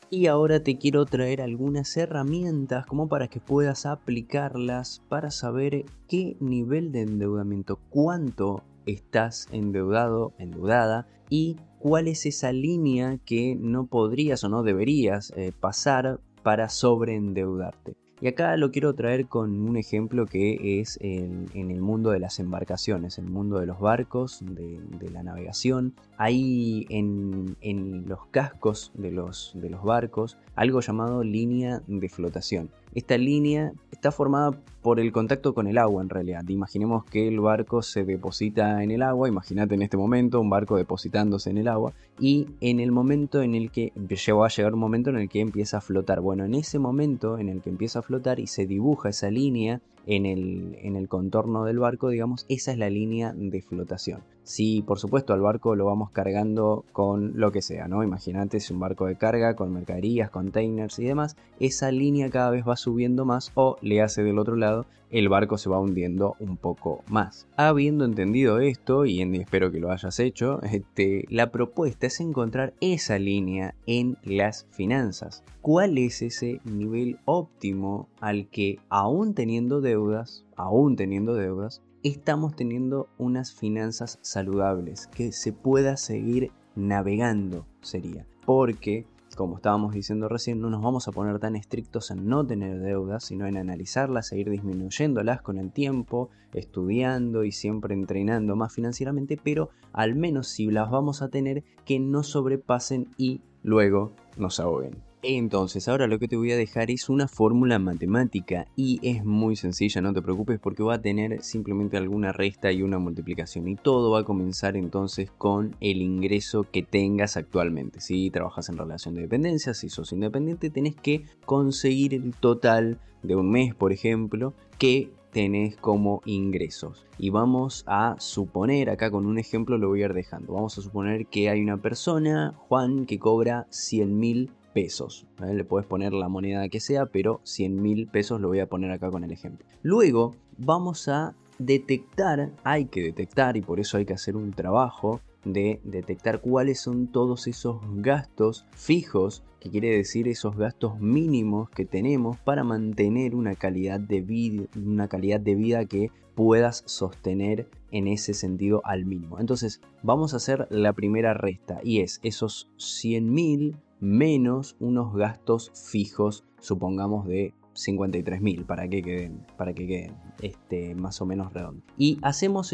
Y 0.09 0.27
ahora 0.27 0.63
te 0.63 0.77
quiero 0.77 1.05
traer 1.05 1.41
algunas 1.41 1.97
herramientas 1.97 2.85
como 2.85 3.09
para 3.09 3.27
que 3.27 3.41
puedas 3.41 3.85
aplicarlas 3.85 5.01
para 5.09 5.31
saber 5.31 5.83
qué 6.07 6.37
nivel 6.39 6.93
de 6.93 7.01
endeudamiento, 7.01 7.77
cuánto 7.89 8.63
estás 8.85 9.49
endeudado, 9.51 10.33
endeudada 10.37 11.07
y 11.29 11.57
cuál 11.79 12.07
es 12.07 12.25
esa 12.25 12.53
línea 12.53 13.19
que 13.25 13.57
no 13.59 13.87
podrías 13.87 14.45
o 14.45 14.49
no 14.49 14.63
deberías 14.63 15.33
eh, 15.35 15.51
pasar 15.59 16.21
para 16.41 16.69
sobreendeudarte. 16.69 17.97
Y 18.19 18.27
acá 18.27 18.57
lo 18.57 18.71
quiero 18.71 18.95
traer 18.95 19.27
con 19.27 19.61
un 19.61 19.77
ejemplo 19.77 20.25
que 20.25 20.79
es 20.79 20.97
en, 21.01 21.47
el 21.53 21.81
mundo 21.81 22.09
de 22.09 22.19
las 22.19 22.39
embarcaciones, 22.39 23.19
el 23.19 23.29
mundo 23.29 23.59
de 23.59 23.67
los 23.67 23.79
barcos, 23.79 24.39
de, 24.41 24.79
la 25.11 25.21
navegación. 25.21 25.93
Hay 26.17 26.87
en, 26.89 28.07
los 28.07 28.25
cascos 28.31 28.91
de 28.95 29.11
los 29.11 29.53
barcos 29.83 30.37
algo 30.55 30.81
llamado 30.81 31.23
línea 31.23 31.83
de 31.85 32.09
flotación. 32.09 32.71
Esta 32.93 33.17
línea 33.17 33.73
está 33.91 34.11
formada 34.11 34.51
por 34.81 34.99
el 34.99 35.11
contacto 35.11 35.53
con 35.53 35.67
el 35.67 35.77
agua 35.77 36.01
en 36.01 36.09
realidad. 36.09 36.47
Imaginemos 36.47 37.03
que 37.03 37.27
el 37.27 37.39
barco 37.39 37.81
se 37.81 38.05
deposita 38.05 38.83
en 38.83 38.91
el 38.91 39.01
agua, 39.01 39.27
imagínate 39.27 39.75
en 39.75 39.81
este 39.81 39.97
momento 39.97 40.39
un 40.39 40.49
barco 40.49 40.77
depositándose 40.77 41.49
en 41.49 41.57
el 41.57 41.67
agua 41.67 41.93
y 42.19 42.47
en 42.61 42.79
el 42.79 42.91
momento 42.91 43.41
en 43.41 43.53
el 43.53 43.69
que 43.69 43.91
va 44.31 44.45
a 44.45 44.49
llegar 44.49 44.73
un 44.73 44.79
momento 44.79 45.09
en 45.09 45.17
el 45.17 45.29
que 45.29 45.41
empieza 45.41 45.77
a 45.77 45.81
flotar. 45.81 46.21
Bueno, 46.21 46.45
en 46.45 46.53
ese 46.53 46.79
momento 46.79 47.37
en 47.37 47.49
el 47.49 47.61
que 47.61 47.69
empieza 47.69 47.99
a 47.99 48.03
flotar 48.03 48.39
y 48.39 48.47
se 48.47 48.65
dibuja 48.65 49.09
esa 49.09 49.29
línea 49.29 49.81
en 50.05 50.25
el, 50.25 50.77
en 50.81 50.95
el 50.95 51.09
contorno 51.09 51.65
del 51.65 51.79
barco, 51.79 52.09
digamos, 52.09 52.45
esa 52.47 52.71
es 52.71 52.77
la 52.77 52.89
línea 52.89 53.33
de 53.33 53.61
flotación. 53.61 54.21
Si 54.47 54.81
por 54.81 54.97
supuesto 54.97 55.33
al 55.33 55.41
barco 55.41 55.75
lo 55.75 55.83
vamos 55.83 56.09
cargando 56.11 56.85
con 56.93 57.33
lo 57.35 57.51
que 57.51 57.61
sea, 57.61 57.89
¿no? 57.89 58.01
Imagínate 58.01 58.61
si 58.61 58.71
un 58.71 58.79
barco 58.79 59.05
de 59.05 59.17
carga 59.17 59.57
con 59.57 59.73
mercaderías, 59.73 60.29
containers 60.29 60.97
y 60.99 61.03
demás, 61.03 61.35
esa 61.59 61.91
línea 61.91 62.29
cada 62.29 62.51
vez 62.51 62.65
va 62.65 62.77
subiendo 62.77 63.25
más 63.25 63.51
o 63.55 63.75
le 63.81 64.01
hace 64.01 64.23
del 64.23 64.39
otro 64.39 64.55
lado 64.55 64.85
el 65.09 65.29
barco 65.29 65.57
se 65.57 65.69
va 65.69 65.79
hundiendo 65.79 66.35
un 66.39 66.57
poco 66.57 67.03
más. 67.07 67.47
Habiendo 67.55 68.05
entendido 68.05 68.59
esto, 68.59 69.05
y 69.05 69.21
espero 69.21 69.71
que 69.71 69.79
lo 69.79 69.91
hayas 69.91 70.19
hecho, 70.19 70.61
este, 70.63 71.25
la 71.29 71.51
propuesta 71.51 72.07
es 72.07 72.19
encontrar 72.19 72.73
esa 72.81 73.19
línea 73.19 73.75
en 73.85 74.17
las 74.23 74.67
finanzas. 74.71 75.43
¿Cuál 75.61 75.97
es 75.97 76.21
ese 76.21 76.61
nivel 76.63 77.19
óptimo 77.25 78.07
al 78.19 78.47
que 78.47 78.79
aún 78.89 79.33
teniendo 79.33 79.81
deudas, 79.81 80.45
aún 80.55 80.95
teniendo 80.95 81.33
deudas, 81.33 81.81
estamos 82.03 82.55
teniendo 82.55 83.09
unas 83.17 83.53
finanzas 83.53 84.19
saludables, 84.21 85.07
que 85.07 85.31
se 85.31 85.53
pueda 85.53 85.97
seguir 85.97 86.51
navegando 86.75 87.65
sería? 87.81 88.25
Porque 88.45 89.05
como 89.37 89.57
estábamos 89.57 89.93
diciendo 89.93 90.27
recién, 90.27 90.59
no 90.59 90.69
nos 90.69 90.81
vamos 90.81 91.07
a 91.07 91.11
poner 91.11 91.37
tan 91.39 91.55
estrictos 91.55 92.09
en 92.11 92.27
no 92.27 92.45
tener 92.45 92.79
deudas, 92.79 93.23
sino 93.23 93.45
en 93.45 93.57
analizarlas 93.57 94.31
e 94.31 94.39
ir 94.39 94.49
disminuyéndolas 94.49 95.41
con 95.41 95.59
el 95.59 95.71
tiempo, 95.71 96.29
estudiando 96.53 97.43
y 97.43 97.51
siempre 97.51 97.93
entrenando 97.93 98.55
más 98.55 98.73
financieramente, 98.73 99.37
pero 99.41 99.69
al 99.93 100.15
menos 100.15 100.47
si 100.47 100.71
las 100.71 100.89
vamos 100.89 101.21
a 101.21 101.29
tener, 101.29 101.63
que 101.85 101.99
no 101.99 102.23
sobrepasen 102.23 103.09
y 103.15 103.41
luego 103.61 104.11
nos 104.37 104.59
ahoguen. 104.59 105.06
Entonces, 105.23 105.87
ahora 105.87 106.05
lo 106.05 106.19
que 106.19 106.27
te 106.27 106.37
voy 106.37 106.51
a 106.51 106.57
dejar 106.57 106.91
es 106.91 107.09
una 107.09 107.27
fórmula 107.27 107.79
matemática 107.79 108.67
y 108.75 108.99
es 109.01 109.25
muy 109.25 109.55
sencilla, 109.55 109.99
no 109.99 110.13
te 110.13 110.21
preocupes 110.21 110.59
porque 110.59 110.83
va 110.83 110.95
a 110.95 111.01
tener 111.01 111.41
simplemente 111.41 111.97
alguna 111.97 112.31
resta 112.31 112.71
y 112.71 112.83
una 112.83 112.99
multiplicación 112.99 113.67
y 113.67 113.75
todo 113.75 114.11
va 114.11 114.19
a 114.19 114.23
comenzar 114.23 114.77
entonces 114.77 115.31
con 115.31 115.75
el 115.81 116.03
ingreso 116.03 116.67
que 116.71 116.83
tengas 116.83 117.35
actualmente. 117.35 117.99
Si 117.99 118.29
trabajas 118.29 118.69
en 118.69 118.77
relación 118.77 119.15
de 119.15 119.21
dependencia, 119.21 119.73
si 119.73 119.89
sos 119.89 120.13
independiente, 120.13 120.69
tenés 120.69 120.95
que 120.95 121.25
conseguir 121.45 122.13
el 122.13 122.35
total 122.35 122.99
de 123.23 123.35
un 123.35 123.49
mes, 123.49 123.73
por 123.73 123.91
ejemplo, 123.91 124.53
que 124.77 125.09
tenés 125.31 125.77
como 125.77 126.21
ingresos. 126.25 127.05
Y 127.17 127.31
vamos 127.31 127.83
a 127.87 128.15
suponer, 128.19 128.89
acá 128.89 129.11
con 129.11 129.25
un 129.25 129.37
ejemplo 129.37 129.77
lo 129.77 129.89
voy 129.89 130.03
a 130.03 130.05
ir 130.05 130.13
dejando, 130.13 130.53
vamos 130.53 130.77
a 130.77 130.81
suponer 130.81 131.25
que 131.25 131.49
hay 131.49 131.61
una 131.61 131.77
persona, 131.77 132.53
Juan, 132.67 133.05
que 133.05 133.19
cobra 133.19 133.67
100 133.69 134.17
mil 134.17 134.51
pesos. 134.77 135.25
Le 135.39 135.63
puedes 135.63 135.87
poner 135.87 136.13
la 136.13 136.29
moneda 136.29 136.69
que 136.69 136.79
sea, 136.79 137.07
pero 137.07 137.41
100 137.45 137.81
mil 137.81 138.05
pesos 138.05 138.39
lo 138.39 138.49
voy 138.49 138.59
a 138.59 138.67
poner 138.67 138.91
acá 138.91 139.09
con 139.09 139.23
el 139.23 139.31
ejemplo. 139.31 139.65
Luego 139.81 140.35
vamos 140.59 141.07
a 141.07 141.33
detectar, 141.57 142.51
hay 142.63 142.85
que 142.85 143.01
detectar 143.01 143.57
y 143.57 143.61
por 143.61 143.79
eso 143.79 143.97
hay 143.97 144.05
que 144.05 144.13
hacer 144.13 144.35
un 144.35 144.53
trabajo 144.53 145.19
de 145.43 145.79
detectar 145.83 146.41
cuáles 146.41 146.79
son 146.79 147.07
todos 147.07 147.47
esos 147.47 147.77
gastos 147.95 148.67
fijos, 148.75 149.43
que 149.59 149.71
quiere 149.71 149.89
decir 149.89 150.27
esos 150.27 150.55
gastos 150.55 150.99
mínimos 150.99 151.71
que 151.71 151.85
tenemos 151.85 152.37
para 152.37 152.63
mantener 152.63 153.33
una 153.33 153.55
calidad 153.55 153.99
de 153.99 154.21
vida, 154.21 154.65
una 154.75 155.07
calidad 155.07 155.39
de 155.39 155.55
vida 155.55 155.85
que 155.85 156.11
puedas 156.35 156.83
sostener 156.85 157.67
en 157.89 158.07
ese 158.07 158.35
sentido 158.35 158.81
al 158.83 159.05
mínimo. 159.05 159.39
Entonces, 159.39 159.81
vamos 160.03 160.35
a 160.35 160.37
hacer 160.37 160.67
la 160.69 160.93
primera 160.93 161.33
resta 161.33 161.79
y 161.83 162.01
es 162.01 162.19
esos 162.21 162.69
100 162.77 163.33
mil 163.33 163.75
menos 163.99 164.75
unos 164.79 165.13
gastos 165.15 165.71
fijos, 165.73 166.43
supongamos 166.59 167.27
de 167.27 167.53
53.000 167.77 168.65
para 168.65 168.87
que 168.87 169.01
queden, 169.01 169.45
para 169.55 169.73
que 169.73 169.87
queden 169.87 170.15
este, 170.41 170.95
más 170.95 171.21
o 171.21 171.25
menos 171.25 171.53
redondos. 171.53 171.83
Y 171.97 172.17
hacemos 172.21 172.73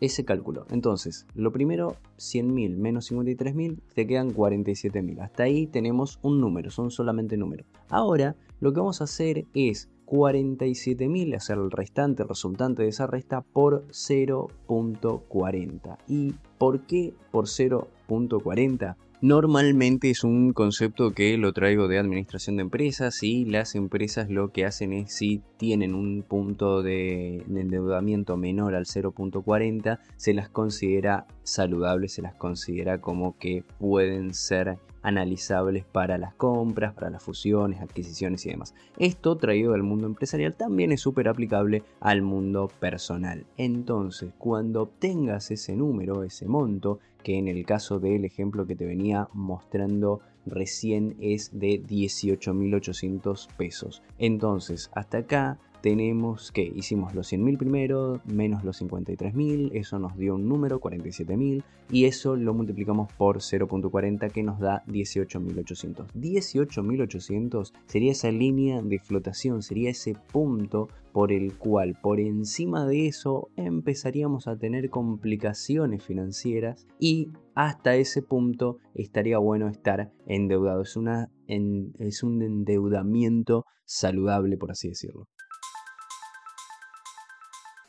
ese 0.00 0.24
cálculo. 0.24 0.66
Entonces, 0.70 1.26
lo 1.34 1.52
primero, 1.52 1.96
100.000 2.16 2.76
menos 2.76 3.12
53.000, 3.12 3.78
te 3.94 4.06
quedan 4.06 4.34
47.000. 4.34 5.20
Hasta 5.20 5.44
ahí 5.44 5.66
tenemos 5.66 6.18
un 6.22 6.40
número, 6.40 6.70
son 6.70 6.90
solamente 6.90 7.36
números. 7.36 7.66
Ahora, 7.90 8.36
lo 8.60 8.72
que 8.72 8.80
vamos 8.80 9.00
a 9.00 9.04
hacer 9.04 9.46
es 9.54 9.88
47.000, 10.08 11.36
hacer 11.36 11.58
el 11.58 11.70
restante, 11.70 12.22
el 12.22 12.28
resultante 12.28 12.82
de 12.82 12.88
esa 12.88 13.06
resta 13.06 13.42
por 13.42 13.86
0.40. 13.88 15.98
¿Y 16.08 16.34
por 16.58 16.86
qué 16.86 17.14
por 17.30 17.46
0.40? 17.46 18.96
Normalmente 19.20 20.10
es 20.10 20.22
un 20.22 20.52
concepto 20.52 21.10
que 21.10 21.36
lo 21.38 21.52
traigo 21.52 21.88
de 21.88 21.98
administración 21.98 22.56
de 22.56 22.62
empresas 22.62 23.24
y 23.24 23.46
las 23.46 23.74
empresas 23.74 24.30
lo 24.30 24.52
que 24.52 24.64
hacen 24.64 24.92
es 24.92 25.12
si 25.12 25.42
tienen 25.56 25.96
un 25.96 26.22
punto 26.22 26.84
de, 26.84 27.38
endeudamiento 27.48 28.36
menor 28.36 28.76
al 28.76 28.84
0.40 28.84 29.98
se 30.14 30.34
las 30.34 30.48
considera 30.48 31.26
saludables, 31.42 32.12
se 32.12 32.22
las 32.22 32.36
considera 32.36 33.00
como 33.00 33.36
que 33.38 33.64
pueden 33.80 34.34
ser 34.34 34.78
analizables 35.02 35.84
para 35.84 36.16
las 36.16 36.34
compras, 36.34 36.94
para 36.94 37.10
las 37.10 37.22
fusiones, 37.22 37.80
adquisiciones 37.80 38.46
y 38.46 38.50
demás. 38.50 38.72
Esto 38.98 39.36
traído 39.36 39.72
del 39.72 39.82
mundo 39.82 39.97
empresarial 40.06 40.54
también 40.54 40.92
es 40.92 41.00
súper 41.00 41.28
aplicable 41.28 41.82
al 42.00 42.22
mundo 42.22 42.70
personal. 42.80 43.46
Entonces, 43.56 44.30
cuando 44.38 44.82
obtengas 44.82 45.50
ese 45.50 45.76
número, 45.76 46.22
ese 46.22 46.46
monto, 46.46 47.00
que 47.22 47.36
en 47.36 47.48
el 47.48 47.66
caso 47.66 47.98
del 47.98 48.24
ejemplo 48.24 48.66
que 48.66 48.76
te 48.76 48.86
venía 48.86 49.28
mostrando 49.32 50.20
recién 50.46 51.16
es 51.20 51.58
de 51.58 51.82
18.800 51.82 53.48
pesos. 53.56 54.02
Entonces, 54.18 54.90
hasta 54.94 55.18
acá 55.18 55.58
tenemos 55.80 56.52
que 56.52 56.62
hicimos 56.62 57.14
los 57.14 57.32
100.000 57.32 57.58
primero, 57.58 58.20
menos 58.24 58.64
los 58.64 58.82
53.000, 58.82 59.70
eso 59.74 59.98
nos 59.98 60.16
dio 60.16 60.34
un 60.34 60.48
número, 60.48 60.80
47.000, 60.80 61.62
y 61.90 62.04
eso 62.04 62.36
lo 62.36 62.54
multiplicamos 62.54 63.12
por 63.12 63.38
0.40 63.38 64.30
que 64.30 64.42
nos 64.42 64.58
da 64.58 64.84
18.800. 64.86 66.06
18.800 66.14 67.72
sería 67.86 68.12
esa 68.12 68.30
línea 68.30 68.82
de 68.82 68.98
flotación, 68.98 69.62
sería 69.62 69.90
ese 69.90 70.14
punto 70.32 70.88
por 71.12 71.32
el 71.32 71.56
cual 71.56 71.96
por 72.00 72.20
encima 72.20 72.86
de 72.86 73.08
eso 73.08 73.48
empezaríamos 73.56 74.46
a 74.46 74.56
tener 74.56 74.90
complicaciones 74.90 76.04
financieras 76.04 76.86
y 77.00 77.30
hasta 77.54 77.96
ese 77.96 78.22
punto 78.22 78.78
estaría 78.94 79.38
bueno 79.38 79.68
estar 79.68 80.12
endeudado. 80.26 80.82
Es, 80.82 80.96
una, 80.96 81.30
es 81.46 82.22
un 82.22 82.42
endeudamiento 82.42 83.64
saludable, 83.84 84.56
por 84.56 84.70
así 84.70 84.88
decirlo. 84.88 85.26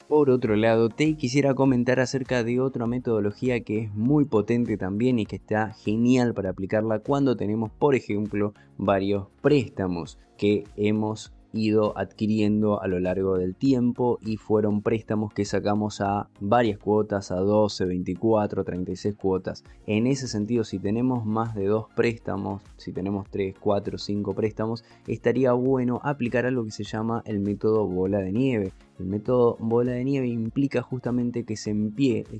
Por 0.10 0.32
otro 0.32 0.56
lado, 0.56 0.90
te 0.90 1.14
quisiera 1.14 1.54
comentar 1.54 2.00
acerca 2.00 2.44
de 2.44 2.60
otra 2.60 2.88
metodología 2.88 3.60
que 3.60 3.82
es 3.82 3.94
muy 3.94 4.26
potente 4.26 4.76
también 4.76 5.20
y 5.20 5.28
que 5.28 5.36
está 5.36 5.70
genial 5.74 6.34
para 6.34 6.50
aplicarla 6.50 6.98
cuando 6.98 7.38
tenemos, 7.38 7.70
por 7.70 7.94
ejemplo, 7.94 8.56
varios 8.80 9.28
préstamos 9.44 10.18
que 10.36 10.64
hemos 10.78 11.32
ido 11.54 11.96
adquiriendo 11.96 12.82
a 12.82 12.88
lo 12.88 13.00
largo 13.00 13.38
del 13.38 13.54
tiempo 13.56 14.18
y 14.24 14.38
fueron 14.38 14.82
préstamos 14.82 15.32
que 15.32 15.46
sacamos 15.46 16.02
a 16.02 16.28
varias 16.40 16.80
cuotas, 16.80 17.30
a 17.30 17.36
12, 17.36 17.86
24, 17.86 18.64
36 18.64 19.14
cuotas. 19.16 19.64
En 19.86 20.08
ese 20.08 20.28
sentido, 20.28 20.64
si 20.64 20.80
tenemos 20.80 21.24
más 21.24 21.54
de 21.54 21.68
dos 21.68 21.86
préstamos, 21.96 22.64
si 22.78 22.94
tenemos 22.94 23.30
3, 23.30 23.54
4, 23.60 24.00
5 24.00 24.34
préstamos, 24.34 24.84
estaría 25.06 25.54
bueno 25.54 26.02
aplicar 26.04 26.48
algo 26.48 26.66
que 26.66 26.72
se 26.72 26.84
llama 26.84 27.22
el 27.26 27.42
método 27.42 27.86
bola 27.86 28.22
de 28.22 28.32
nieve. 28.32 28.74
El 29.00 29.06
método 29.06 29.56
bola 29.60 29.94
de 29.94 30.04
nieve 30.04 30.28
implica 30.28 30.82
justamente 30.82 31.46
que 31.46 31.56
se, 31.56 31.74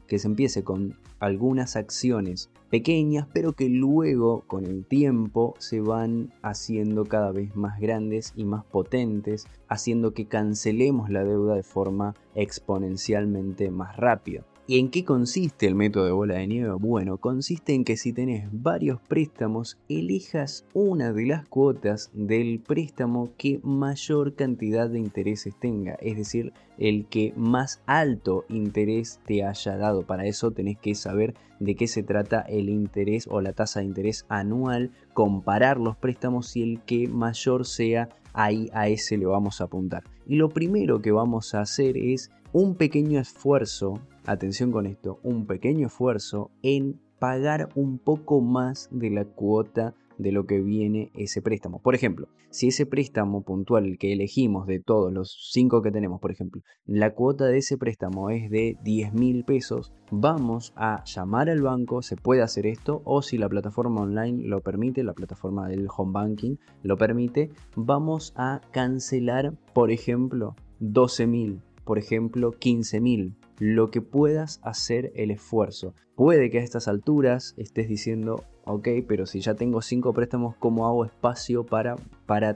que 0.08 0.20
se 0.20 0.28
empiece 0.28 0.64
con 0.64 0.98
algunas 1.20 1.78
acciones 1.78 2.50
pequeñas, 2.70 3.28
pero 3.34 3.54
que 3.54 3.70
luego 3.70 4.44
con 4.46 4.66
el 4.66 4.86
tiempo 4.86 5.56
se 5.58 5.80
van 5.80 6.34
haciendo 6.42 7.06
cada 7.06 7.32
vez 7.32 7.56
más 7.56 7.80
grandes 7.80 8.34
y 8.36 8.44
más 8.44 8.66
potentes, 8.66 9.48
haciendo 9.70 10.14
que 10.14 10.26
cancelemos 10.26 11.10
la 11.10 11.24
deuda 11.24 11.56
de 11.56 11.64
forma 11.64 12.14
exponencialmente 12.36 13.72
más 13.72 13.96
rápida. 13.96 14.46
¿Y 14.70 14.78
en 14.78 14.92
qué 14.92 15.04
consiste 15.04 15.66
el 15.66 15.74
método 15.74 16.06
de 16.06 16.12
bola 16.12 16.36
de 16.36 16.46
nieve? 16.46 16.74
Bueno, 16.74 17.18
consiste 17.18 17.74
en 17.74 17.84
que 17.84 17.98
si 17.98 18.14
tenés 18.14 18.48
varios 18.52 19.02
préstamos, 19.02 19.80
elijas 19.90 20.64
una 20.76 21.12
de 21.12 21.26
las 21.26 21.48
cuotas 21.48 22.12
del 22.14 22.60
préstamo 22.60 23.32
que 23.36 23.60
mayor 23.64 24.36
cantidad 24.36 24.88
de 24.88 25.00
intereses 25.00 25.56
tenga, 25.60 25.96
es 25.96 26.18
decir, 26.18 26.54
el 26.78 27.08
que 27.08 27.34
más 27.36 27.82
alto 27.88 28.46
interés 28.48 29.20
te 29.26 29.44
haya 29.44 29.76
dado. 29.76 30.04
Para 30.04 30.28
eso 30.28 30.52
tenés 30.52 30.78
que 30.78 30.94
saber 30.94 31.34
de 31.60 31.74
qué 31.74 31.88
se 31.88 32.04
trata 32.04 32.42
el 32.42 32.70
interés 32.70 33.26
o 33.28 33.42
la 33.42 33.54
tasa 33.54 33.80
de 33.80 33.88
interés 33.88 34.28
anual, 34.30 34.92
comparar 35.16 35.80
los 35.80 35.98
préstamos 35.98 36.56
y 36.56 36.62
el 36.62 36.82
que 36.82 37.08
mayor 37.08 37.66
sea, 37.66 38.10
ahí 38.40 38.70
a 38.74 38.88
ese 38.88 39.18
le 39.18 39.26
vamos 39.26 39.60
a 39.60 39.66
apuntar. 39.66 40.04
Y 40.26 40.36
lo 40.38 40.50
primero 40.50 41.02
que 41.02 41.12
vamos 41.12 41.54
a 41.54 41.62
hacer 41.62 41.98
es 41.98 42.32
un 42.54 42.76
pequeño 42.76 43.20
esfuerzo, 43.20 44.00
atención 44.26 44.72
con 44.72 44.86
esto, 44.86 45.20
un 45.24 45.46
pequeño 45.46 45.88
esfuerzo 45.88 46.50
en 46.62 47.02
pagar 47.20 47.70
un 47.76 47.98
poco 48.00 48.40
más 48.40 48.88
de 48.92 49.10
la 49.10 49.26
cuota 49.26 49.94
de 50.20 50.32
lo 50.32 50.46
que 50.46 50.60
viene 50.60 51.12
ese 51.16 51.42
préstamo. 51.42 51.82
Por 51.82 51.96
ejemplo, 51.96 52.28
si 52.52 52.68
ese 52.68 52.86
préstamo 52.86 53.42
puntual, 53.42 53.98
que 53.98 54.14
elegimos 54.14 54.68
de 54.68 54.80
todos 54.80 55.12
los 55.12 55.50
cinco 55.52 55.82
que 55.82 55.92
tenemos, 55.92 56.20
por 56.20 56.32
ejemplo, 56.32 56.62
la 56.86 57.16
cuota 57.16 57.46
de 57.46 57.58
ese 57.58 57.78
préstamo 57.78 58.30
es 58.30 58.52
de 58.52 58.78
10 58.84 59.14
mil 59.14 59.44
pesos, 59.46 59.92
vamos 60.12 60.74
a 60.76 61.04
llamar 61.06 61.50
al 61.50 61.62
banco, 61.62 62.02
se 62.04 62.18
puede 62.18 62.44
hacer 62.44 62.68
esto, 62.68 63.02
o 63.06 63.22
si 63.22 63.38
la 63.38 63.50
plataforma 63.50 64.02
online 64.02 64.48
lo 64.48 64.62
permite, 64.62 65.04
la 65.04 65.14
plataforma 65.14 65.68
del 65.68 65.88
home 65.96 66.12
banking 66.12 66.56
lo 66.84 66.98
permite, 66.98 67.50
vamos 67.76 68.34
a 68.36 68.62
cancelar, 68.72 69.54
por 69.74 69.90
ejemplo, 69.90 70.56
12 70.80 71.28
mil 71.28 71.62
por 71.90 71.98
ejemplo, 71.98 72.52
15.000, 72.52 73.34
lo 73.60 73.92
que 73.92 74.02
puedas 74.02 74.60
hacer 74.64 75.12
el 75.16 75.32
esfuerzo. 75.32 75.94
Puede 76.16 76.50
que 76.50 76.60
a 76.60 76.64
estas 76.64 76.88
alturas 76.88 77.54
estés 77.58 77.88
diciendo, 77.88 78.44
ok, 78.66 78.88
pero 79.08 79.26
si 79.26 79.42
ya 79.42 79.54
tengo 79.54 79.82
5 79.82 80.14
préstamos, 80.14 80.56
¿cómo 80.58 80.88
hago 80.88 81.06
espacio 81.06 81.66
para, 81.66 81.96
para, 82.26 82.56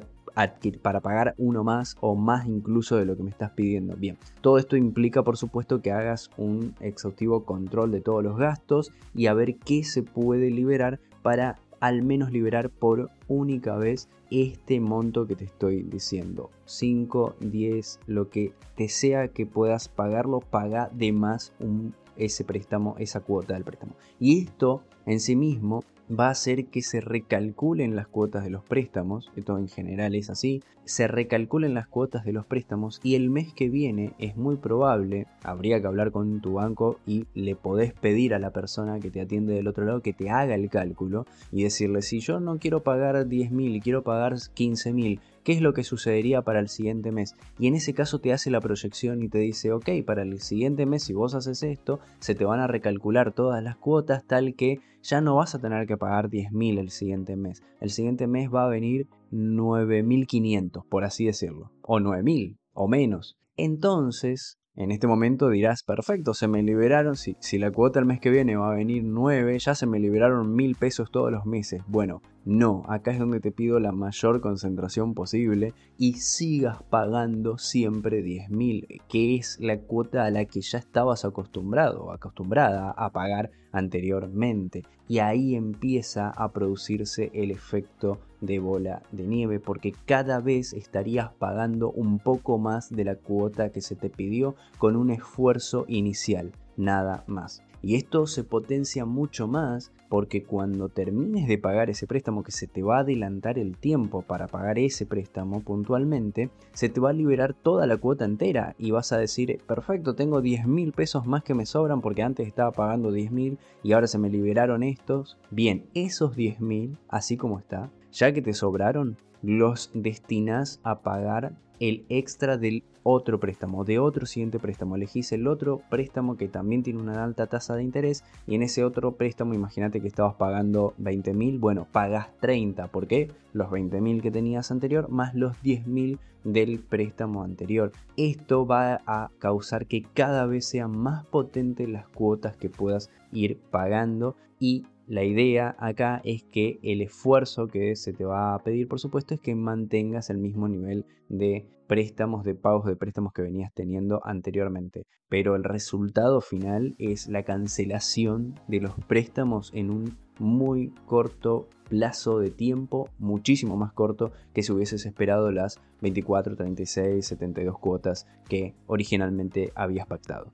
para 0.82 1.02
pagar 1.02 1.36
uno 1.38 1.64
más 1.64 1.96
o 2.02 2.16
más 2.16 2.48
incluso 2.48 2.98
de 2.98 3.06
lo 3.06 3.16
que 3.16 3.24
me 3.24 3.30
estás 3.30 3.52
pidiendo? 3.52 3.96
Bien, 3.96 4.18
todo 4.42 4.58
esto 4.58 4.78
implica 4.78 5.24
por 5.24 5.38
supuesto 5.38 5.82
que 5.82 5.92
hagas 5.92 6.30
un 6.38 6.76
exhaustivo 6.80 7.46
control 7.46 7.92
de 7.92 8.02
todos 8.02 8.24
los 8.24 8.38
gastos 8.38 8.92
y 9.14 9.28
a 9.28 9.34
ver 9.34 9.56
qué 9.58 9.84
se 9.84 10.04
puede 10.04 10.52
liberar 10.52 11.00
para 11.22 11.58
al 11.84 12.02
menos 12.02 12.32
liberar 12.32 12.70
por 12.70 13.12
única 13.28 13.76
vez 13.76 14.08
este 14.32 14.80
monto 14.80 15.28
que 15.28 15.36
te 15.36 15.44
estoy 15.44 15.84
diciendo. 15.84 16.50
5, 16.64 17.36
10, 17.42 18.00
lo 18.08 18.30
que 18.30 18.54
te 18.78 18.88
sea 18.88 19.28
que 19.28 19.46
puedas 19.46 19.90
pagarlo, 19.90 20.40
paga 20.40 20.90
de 20.94 21.12
más 21.12 21.52
un, 21.60 21.94
ese 22.16 22.46
préstamo, 22.46 22.96
esa 23.00 23.20
cuota 23.20 23.56
del 23.56 23.66
préstamo. 23.66 23.96
Y 24.18 24.46
esto 24.46 24.82
en 25.06 25.20
sí 25.20 25.36
mismo 25.36 25.84
va 26.20 26.28
a 26.28 26.32
hacer 26.32 26.66
que 26.66 26.82
se 26.82 27.02
recalculen 27.02 27.96
las 27.96 28.08
cuotas 28.08 28.44
de 28.44 28.50
los 28.50 28.64
préstamos, 28.64 29.32
esto 29.36 29.58
en 29.58 29.68
general 29.68 30.16
es 30.16 30.30
así, 30.30 30.62
se 30.86 31.08
recalculen 31.08 31.74
las 31.74 31.88
cuotas 31.88 32.26
de 32.26 32.34
los 32.34 32.46
préstamos 32.46 33.00
y 33.04 33.16
el 33.16 33.30
mes 33.30 33.54
que 33.54 33.70
viene 33.70 34.14
es 34.20 34.36
muy 34.36 34.58
probable, 34.58 35.28
habría 35.44 35.80
que 35.80 35.88
hablar 35.88 36.12
con 36.12 36.42
tu 36.42 36.54
banco 36.54 37.00
y 37.08 37.26
le 37.34 37.56
podés 37.56 37.94
pedir 37.94 38.34
a 38.34 38.40
la 38.40 38.52
persona 38.52 39.00
que 39.00 39.10
te 39.10 39.22
atiende 39.22 39.54
del 39.54 39.68
otro 39.68 39.86
lado 39.86 40.02
que 40.02 40.14
te 40.14 40.30
haga 40.30 40.56
el 40.56 40.70
cálculo 40.70 41.26
y 41.52 41.64
decirle 41.64 42.02
si 42.02 42.20
yo 42.20 42.40
no 42.40 42.60
quiero 42.60 42.84
pagar 42.84 43.28
10 43.28 43.52
mil 43.52 43.76
y 43.76 43.82
quiero 43.82 44.04
pagar 44.04 44.36
15 44.54 44.94
mil, 44.94 45.20
qué 45.44 45.54
es 45.54 45.62
lo 45.62 45.74
que 45.74 45.84
sucedería 45.84 46.42
para 46.42 46.60
el 46.60 46.70
siguiente 46.70 47.12
mes. 47.12 47.36
Y 47.60 47.68
en 47.68 47.76
ese 47.76 47.94
caso 47.94 48.20
te 48.20 48.34
hace 48.34 48.50
la 48.50 48.62
proyección 48.62 49.22
y 49.22 49.30
te 49.30 49.40
dice, 49.40 49.72
ok, 49.72 49.90
para 50.06 50.24
el 50.24 50.40
siguiente 50.40 50.86
mes 50.86 51.04
si 51.04 51.14
vos 51.14 51.36
haces 51.36 51.64
esto, 51.64 52.00
se 52.20 52.36
te 52.36 52.46
van 52.46 52.60
a 52.60 52.68
recalcular 52.68 53.34
todas 53.34 53.64
las 53.64 53.76
cuotas 53.78 54.26
tal 54.26 54.56
que 54.56 54.80
ya 55.02 55.22
no 55.22 55.36
vas 55.36 55.54
a 55.54 55.60
tener 55.60 55.86
que 55.86 55.98
pagar 55.98 56.30
10.000 56.30 56.80
el 56.80 56.90
siguiente 56.90 57.36
mes. 57.36 57.62
El 57.82 57.90
siguiente 57.90 58.28
mes 58.28 58.50
va 58.54 58.66
a 58.66 58.70
venir 58.70 59.08
9.500, 59.32 60.86
por 60.88 61.04
así 61.04 61.26
decirlo. 61.26 61.72
O 61.82 62.00
9.000, 62.00 62.58
o 62.74 62.88
menos. 62.88 63.38
Entonces, 63.58 64.58
en 64.76 64.92
este 64.92 65.06
momento 65.06 65.50
dirás, 65.50 65.84
perfecto, 65.84 66.34
se 66.34 66.48
me 66.48 66.64
liberaron, 66.64 67.16
si, 67.16 67.36
si 67.40 67.60
la 67.60 67.70
cuota 67.70 68.00
el 68.00 68.06
mes 68.06 68.20
que 68.20 68.32
viene 68.32 68.56
va 68.56 68.72
a 68.72 68.76
venir 68.76 69.04
9, 69.04 69.60
ya 69.60 69.76
se 69.76 69.86
me 69.86 70.00
liberaron 70.00 70.56
mil 70.56 70.76
pesos 70.76 71.12
todos 71.12 71.32
los 71.32 71.46
meses. 71.46 71.84
Bueno, 71.88 72.22
no, 72.46 72.84
acá 72.90 73.12
es 73.12 73.20
donde 73.20 73.40
te 73.40 73.54
pido 73.54 73.80
la 73.80 73.94
mayor 73.94 74.42
concentración 74.42 75.14
posible 75.14 75.74
y 75.98 76.16
sigas 76.16 76.84
pagando 76.84 77.58
siempre 77.58 78.22
10.000, 78.22 79.02
que 79.08 79.36
es 79.36 79.58
la 79.62 79.80
cuota 79.80 80.26
a 80.26 80.30
la 80.30 80.44
que 80.44 80.60
ya 80.60 80.78
estabas 80.78 81.24
acostumbrado, 81.24 82.12
acostumbrada 82.12 82.92
a 82.92 83.12
pagar 83.12 83.52
anteriormente. 83.72 84.84
Y 85.08 85.20
ahí 85.20 85.56
empieza 85.56 86.30
a 86.30 86.52
producirse 86.52 87.32
el 87.34 87.50
efecto 87.50 88.20
de 88.42 88.60
bola 88.60 89.04
de 89.14 89.26
nieve 89.26 89.62
porque 89.62 89.94
cada 90.06 90.42
vez 90.42 90.74
estarías 90.74 91.32
pagando 91.32 91.92
un 91.92 92.20
poco 92.20 92.58
más 92.58 92.90
de 92.90 93.06
la 93.06 93.16
cuota 93.16 93.72
que 93.72 93.80
se 93.80 93.96
te 93.96 94.10
pidió 94.10 94.56
con 94.80 94.98
un 94.98 95.12
esfuerzo 95.12 95.86
inicial, 95.88 96.52
nada 96.76 97.24
más. 97.26 97.64
Y 97.86 97.96
esto 97.96 98.28
se 98.28 98.46
potencia 98.46 99.04
mucho 99.04 99.46
más 99.46 99.92
porque 100.08 100.44
cuando 100.44 100.88
termines 100.88 101.50
de 101.50 101.58
pagar 101.58 101.90
ese 101.90 102.08
préstamo 102.08 102.42
que 102.42 102.54
se 102.54 102.66
te 102.66 102.82
va 102.82 102.98
a 102.98 103.02
adelantar 103.02 103.60
el 103.60 103.76
tiempo 103.76 104.22
para 104.22 104.48
pagar 104.48 104.80
ese 104.80 105.06
préstamo 105.06 105.60
puntualmente, 105.60 106.50
se 106.72 106.88
te 106.88 107.02
va 107.02 107.10
a 107.10 107.14
liberar 107.14 107.54
toda 107.54 107.86
la 107.86 107.98
cuota 107.98 108.24
entera 108.24 108.74
y 108.78 108.92
vas 108.92 109.12
a 109.12 109.18
decir, 109.18 109.60
perfecto, 109.68 110.16
tengo 110.16 110.40
10 110.40 110.66
mil 110.66 110.94
pesos 110.94 111.26
más 111.26 111.44
que 111.44 111.56
me 111.56 111.66
sobran 111.66 112.00
porque 112.00 112.24
antes 112.24 112.48
estaba 112.48 112.72
pagando 112.72 113.12
10 113.12 113.32
mil 113.32 113.58
y 113.84 113.92
ahora 113.92 114.08
se 114.08 114.18
me 114.18 114.30
liberaron 114.30 114.82
estos. 114.82 115.38
Bien, 115.52 115.86
esos 115.94 116.38
10 116.38 116.62
mil, 116.62 116.98
así 117.10 117.36
como 117.36 117.60
está, 117.60 117.92
ya 118.14 118.32
que 118.32 118.42
te 118.42 118.54
sobraron, 118.54 119.18
los 119.44 119.92
destinas 119.94 120.80
a 120.84 121.02
pagar 121.02 121.54
el 121.80 122.06
extra 122.10 122.58
del 122.58 122.84
otro 123.04 123.40
préstamo, 123.40 123.84
de 123.84 124.00
otro 124.00 124.26
siguiente 124.26 124.58
préstamo. 124.58 124.96
Elegís 124.96 125.34
el 125.34 125.48
otro 125.48 125.82
préstamo 125.90 126.38
que 126.38 126.48
también 126.48 126.82
tiene 126.82 127.02
una 127.02 127.24
alta 127.24 127.48
tasa 127.48 127.76
de 127.76 127.84
interés 127.84 128.24
y 128.48 128.56
en 128.56 128.64
ese 128.64 128.86
otro 128.86 129.16
préstamo 129.18 129.54
imagínate 129.54 130.00
que 130.00 130.08
estabas 130.08 130.36
pagando 130.36 130.94
20 130.98 131.34
mil, 131.34 131.60
bueno, 131.60 131.86
pagas 131.92 132.30
30. 132.40 132.88
¿Por 132.88 133.08
qué? 133.08 133.32
Los 133.52 133.70
20 133.70 134.00
mil 134.00 134.22
que 134.22 134.32
tenías 134.32 134.72
anterior 134.72 135.10
más 135.10 135.36
los 135.36 135.62
10 135.62 135.88
mil 135.88 136.20
del 136.46 136.80
préstamo 136.80 137.44
anterior. 137.44 137.92
Esto 138.16 138.66
va 138.66 139.02
a 139.06 139.32
causar 139.40 139.86
que 139.86 140.04
cada 140.14 140.46
vez 140.46 140.66
sean 140.66 140.98
más 140.98 141.26
potentes 141.26 141.90
las 141.90 142.08
cuotas 142.08 142.56
que 142.56 142.70
puedas 142.70 143.10
ir 143.34 143.60
pagando 143.72 144.38
y 144.60 144.86
la 145.08 145.24
idea 145.24 145.76
acá 145.80 146.22
es 146.24 146.44
que 146.44 146.80
el 146.84 147.02
esfuerzo 147.02 147.68
que 147.68 147.96
se 147.96 148.14
te 148.14 148.26
va 148.26 148.56
a 148.56 148.60
pedir, 148.60 148.88
por 148.88 149.00
supuesto, 149.00 149.34
es 149.34 149.42
que 149.42 149.56
mantengas 149.56 150.30
el 150.30 150.38
mismo 150.38 150.68
nivel 150.68 151.06
de 151.30 151.68
préstamos, 151.88 152.44
de 152.44 152.56
pagos 152.56 152.86
de 152.86 152.96
préstamos 152.96 153.34
que 153.34 153.42
venías 153.42 153.74
teniendo 153.74 154.22
anteriormente. 154.26 155.06
Pero 155.30 155.56
el 155.56 155.64
resultado 155.64 156.42
final 156.42 156.96
es 156.98 157.28
la 157.28 157.44
cancelación 157.44 158.60
de 158.68 158.80
los 158.80 158.94
préstamos 159.08 159.72
en 159.74 159.90
un 159.90 160.18
muy 160.40 160.94
corto 161.06 161.68
plazo 161.90 162.40
de 162.40 162.50
tiempo, 162.50 163.10
muchísimo 163.20 163.78
más 163.78 163.94
corto 163.94 164.32
que 164.54 164.64
si 164.64 164.72
hubieses 164.72 165.06
esperado 165.06 165.52
las 165.52 165.80
24, 166.02 166.56
36, 166.56 167.26
72 167.26 167.78
cuotas 167.78 168.26
que 168.50 168.74
originalmente 168.88 169.72
habías 169.76 170.08
pactado. 170.08 170.52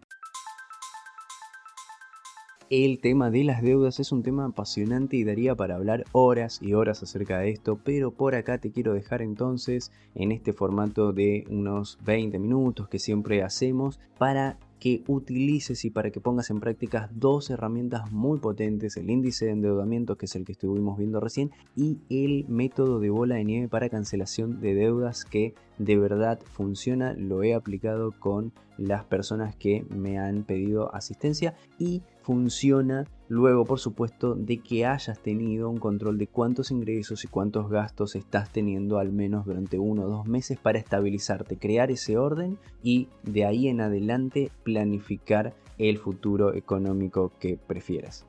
El 2.69 2.99
tema 2.99 3.31
de 3.31 3.43
las 3.43 3.63
deudas. 3.63 3.99
Es 3.99 4.11
un 4.11 4.21
tema 4.21 4.45
apasionante 4.45 5.17
y 5.17 5.23
daría 5.23 5.55
para 5.55 5.73
hablar 5.73 6.05
horas 6.11 6.61
y 6.61 6.73
horas 6.73 7.01
acerca 7.01 7.39
de 7.39 7.49
esto, 7.49 7.79
pero 7.83 8.11
por 8.11 8.35
acá 8.35 8.59
te 8.59 8.71
quiero 8.71 8.93
dejar 8.93 9.23
entonces 9.23 9.91
en 10.13 10.31
este 10.31 10.53
formato 10.53 11.11
de 11.11 11.45
unos 11.49 11.97
20 12.05 12.37
minutos 12.37 12.87
que 12.87 12.99
siempre 12.99 13.41
hacemos 13.41 13.99
para 14.19 14.59
que 14.79 15.03
utilices 15.07 15.83
y 15.83 15.89
para 15.89 16.11
que 16.11 16.21
pongas 16.21 16.51
en 16.51 16.59
práctica 16.59 17.09
dos 17.13 17.49
herramientas 17.49 18.11
muy 18.11 18.37
potentes, 18.37 18.97
el 18.97 19.09
índice 19.09 19.45
de 19.45 19.51
endeudamiento, 19.51 20.15
que 20.15 20.25
es 20.25 20.35
el 20.35 20.45
que 20.45 20.53
estuvimos 20.53 20.97
viendo 20.97 21.19
recién, 21.19 21.51
y 21.75 21.97
el 22.09 22.45
método 22.47 22.99
de 22.99 23.09
bola 23.09 23.35
de 23.35 23.45
nieve 23.45 23.67
para 23.67 23.89
cancelación 23.89 24.61
de 24.61 24.75
deudas 24.75 25.25
que 25.25 25.53
de 25.79 25.97
verdad 25.97 26.39
funciona, 26.53 27.13
lo 27.13 27.43
he 27.43 27.53
aplicado 27.53 28.13
con 28.19 28.53
las 28.77 29.03
personas 29.03 29.55
que 29.55 29.85
me 29.89 30.17
han 30.17 30.43
pedido 30.43 30.93
asistencia 30.95 31.55
y 31.77 32.01
funciona 32.29 33.07
luego 33.27 33.65
por 33.65 33.79
supuesto 33.79 34.35
de 34.35 34.59
que 34.59 34.85
hayas 34.85 35.19
tenido 35.19 35.67
un 35.67 35.79
control 35.79 36.19
de 36.19 36.27
cuántos 36.27 36.69
ingresos 36.69 37.23
y 37.23 37.27
cuántos 37.27 37.71
gastos 37.71 38.15
estás 38.15 38.51
teniendo 38.51 38.99
al 38.99 39.11
menos 39.11 39.47
durante 39.47 39.79
uno 39.79 40.03
o 40.03 40.09
dos 40.09 40.27
meses 40.27 40.59
para 40.59 40.77
estabilizarte, 40.77 41.57
crear 41.57 41.89
ese 41.89 42.19
orden 42.19 42.59
y 42.83 43.07
de 43.23 43.45
ahí 43.45 43.67
en 43.67 43.81
adelante 43.81 44.51
planificar 44.61 45.55
el 45.79 45.97
futuro 45.97 46.53
económico 46.53 47.31
que 47.39 47.57
prefieras. 47.57 48.28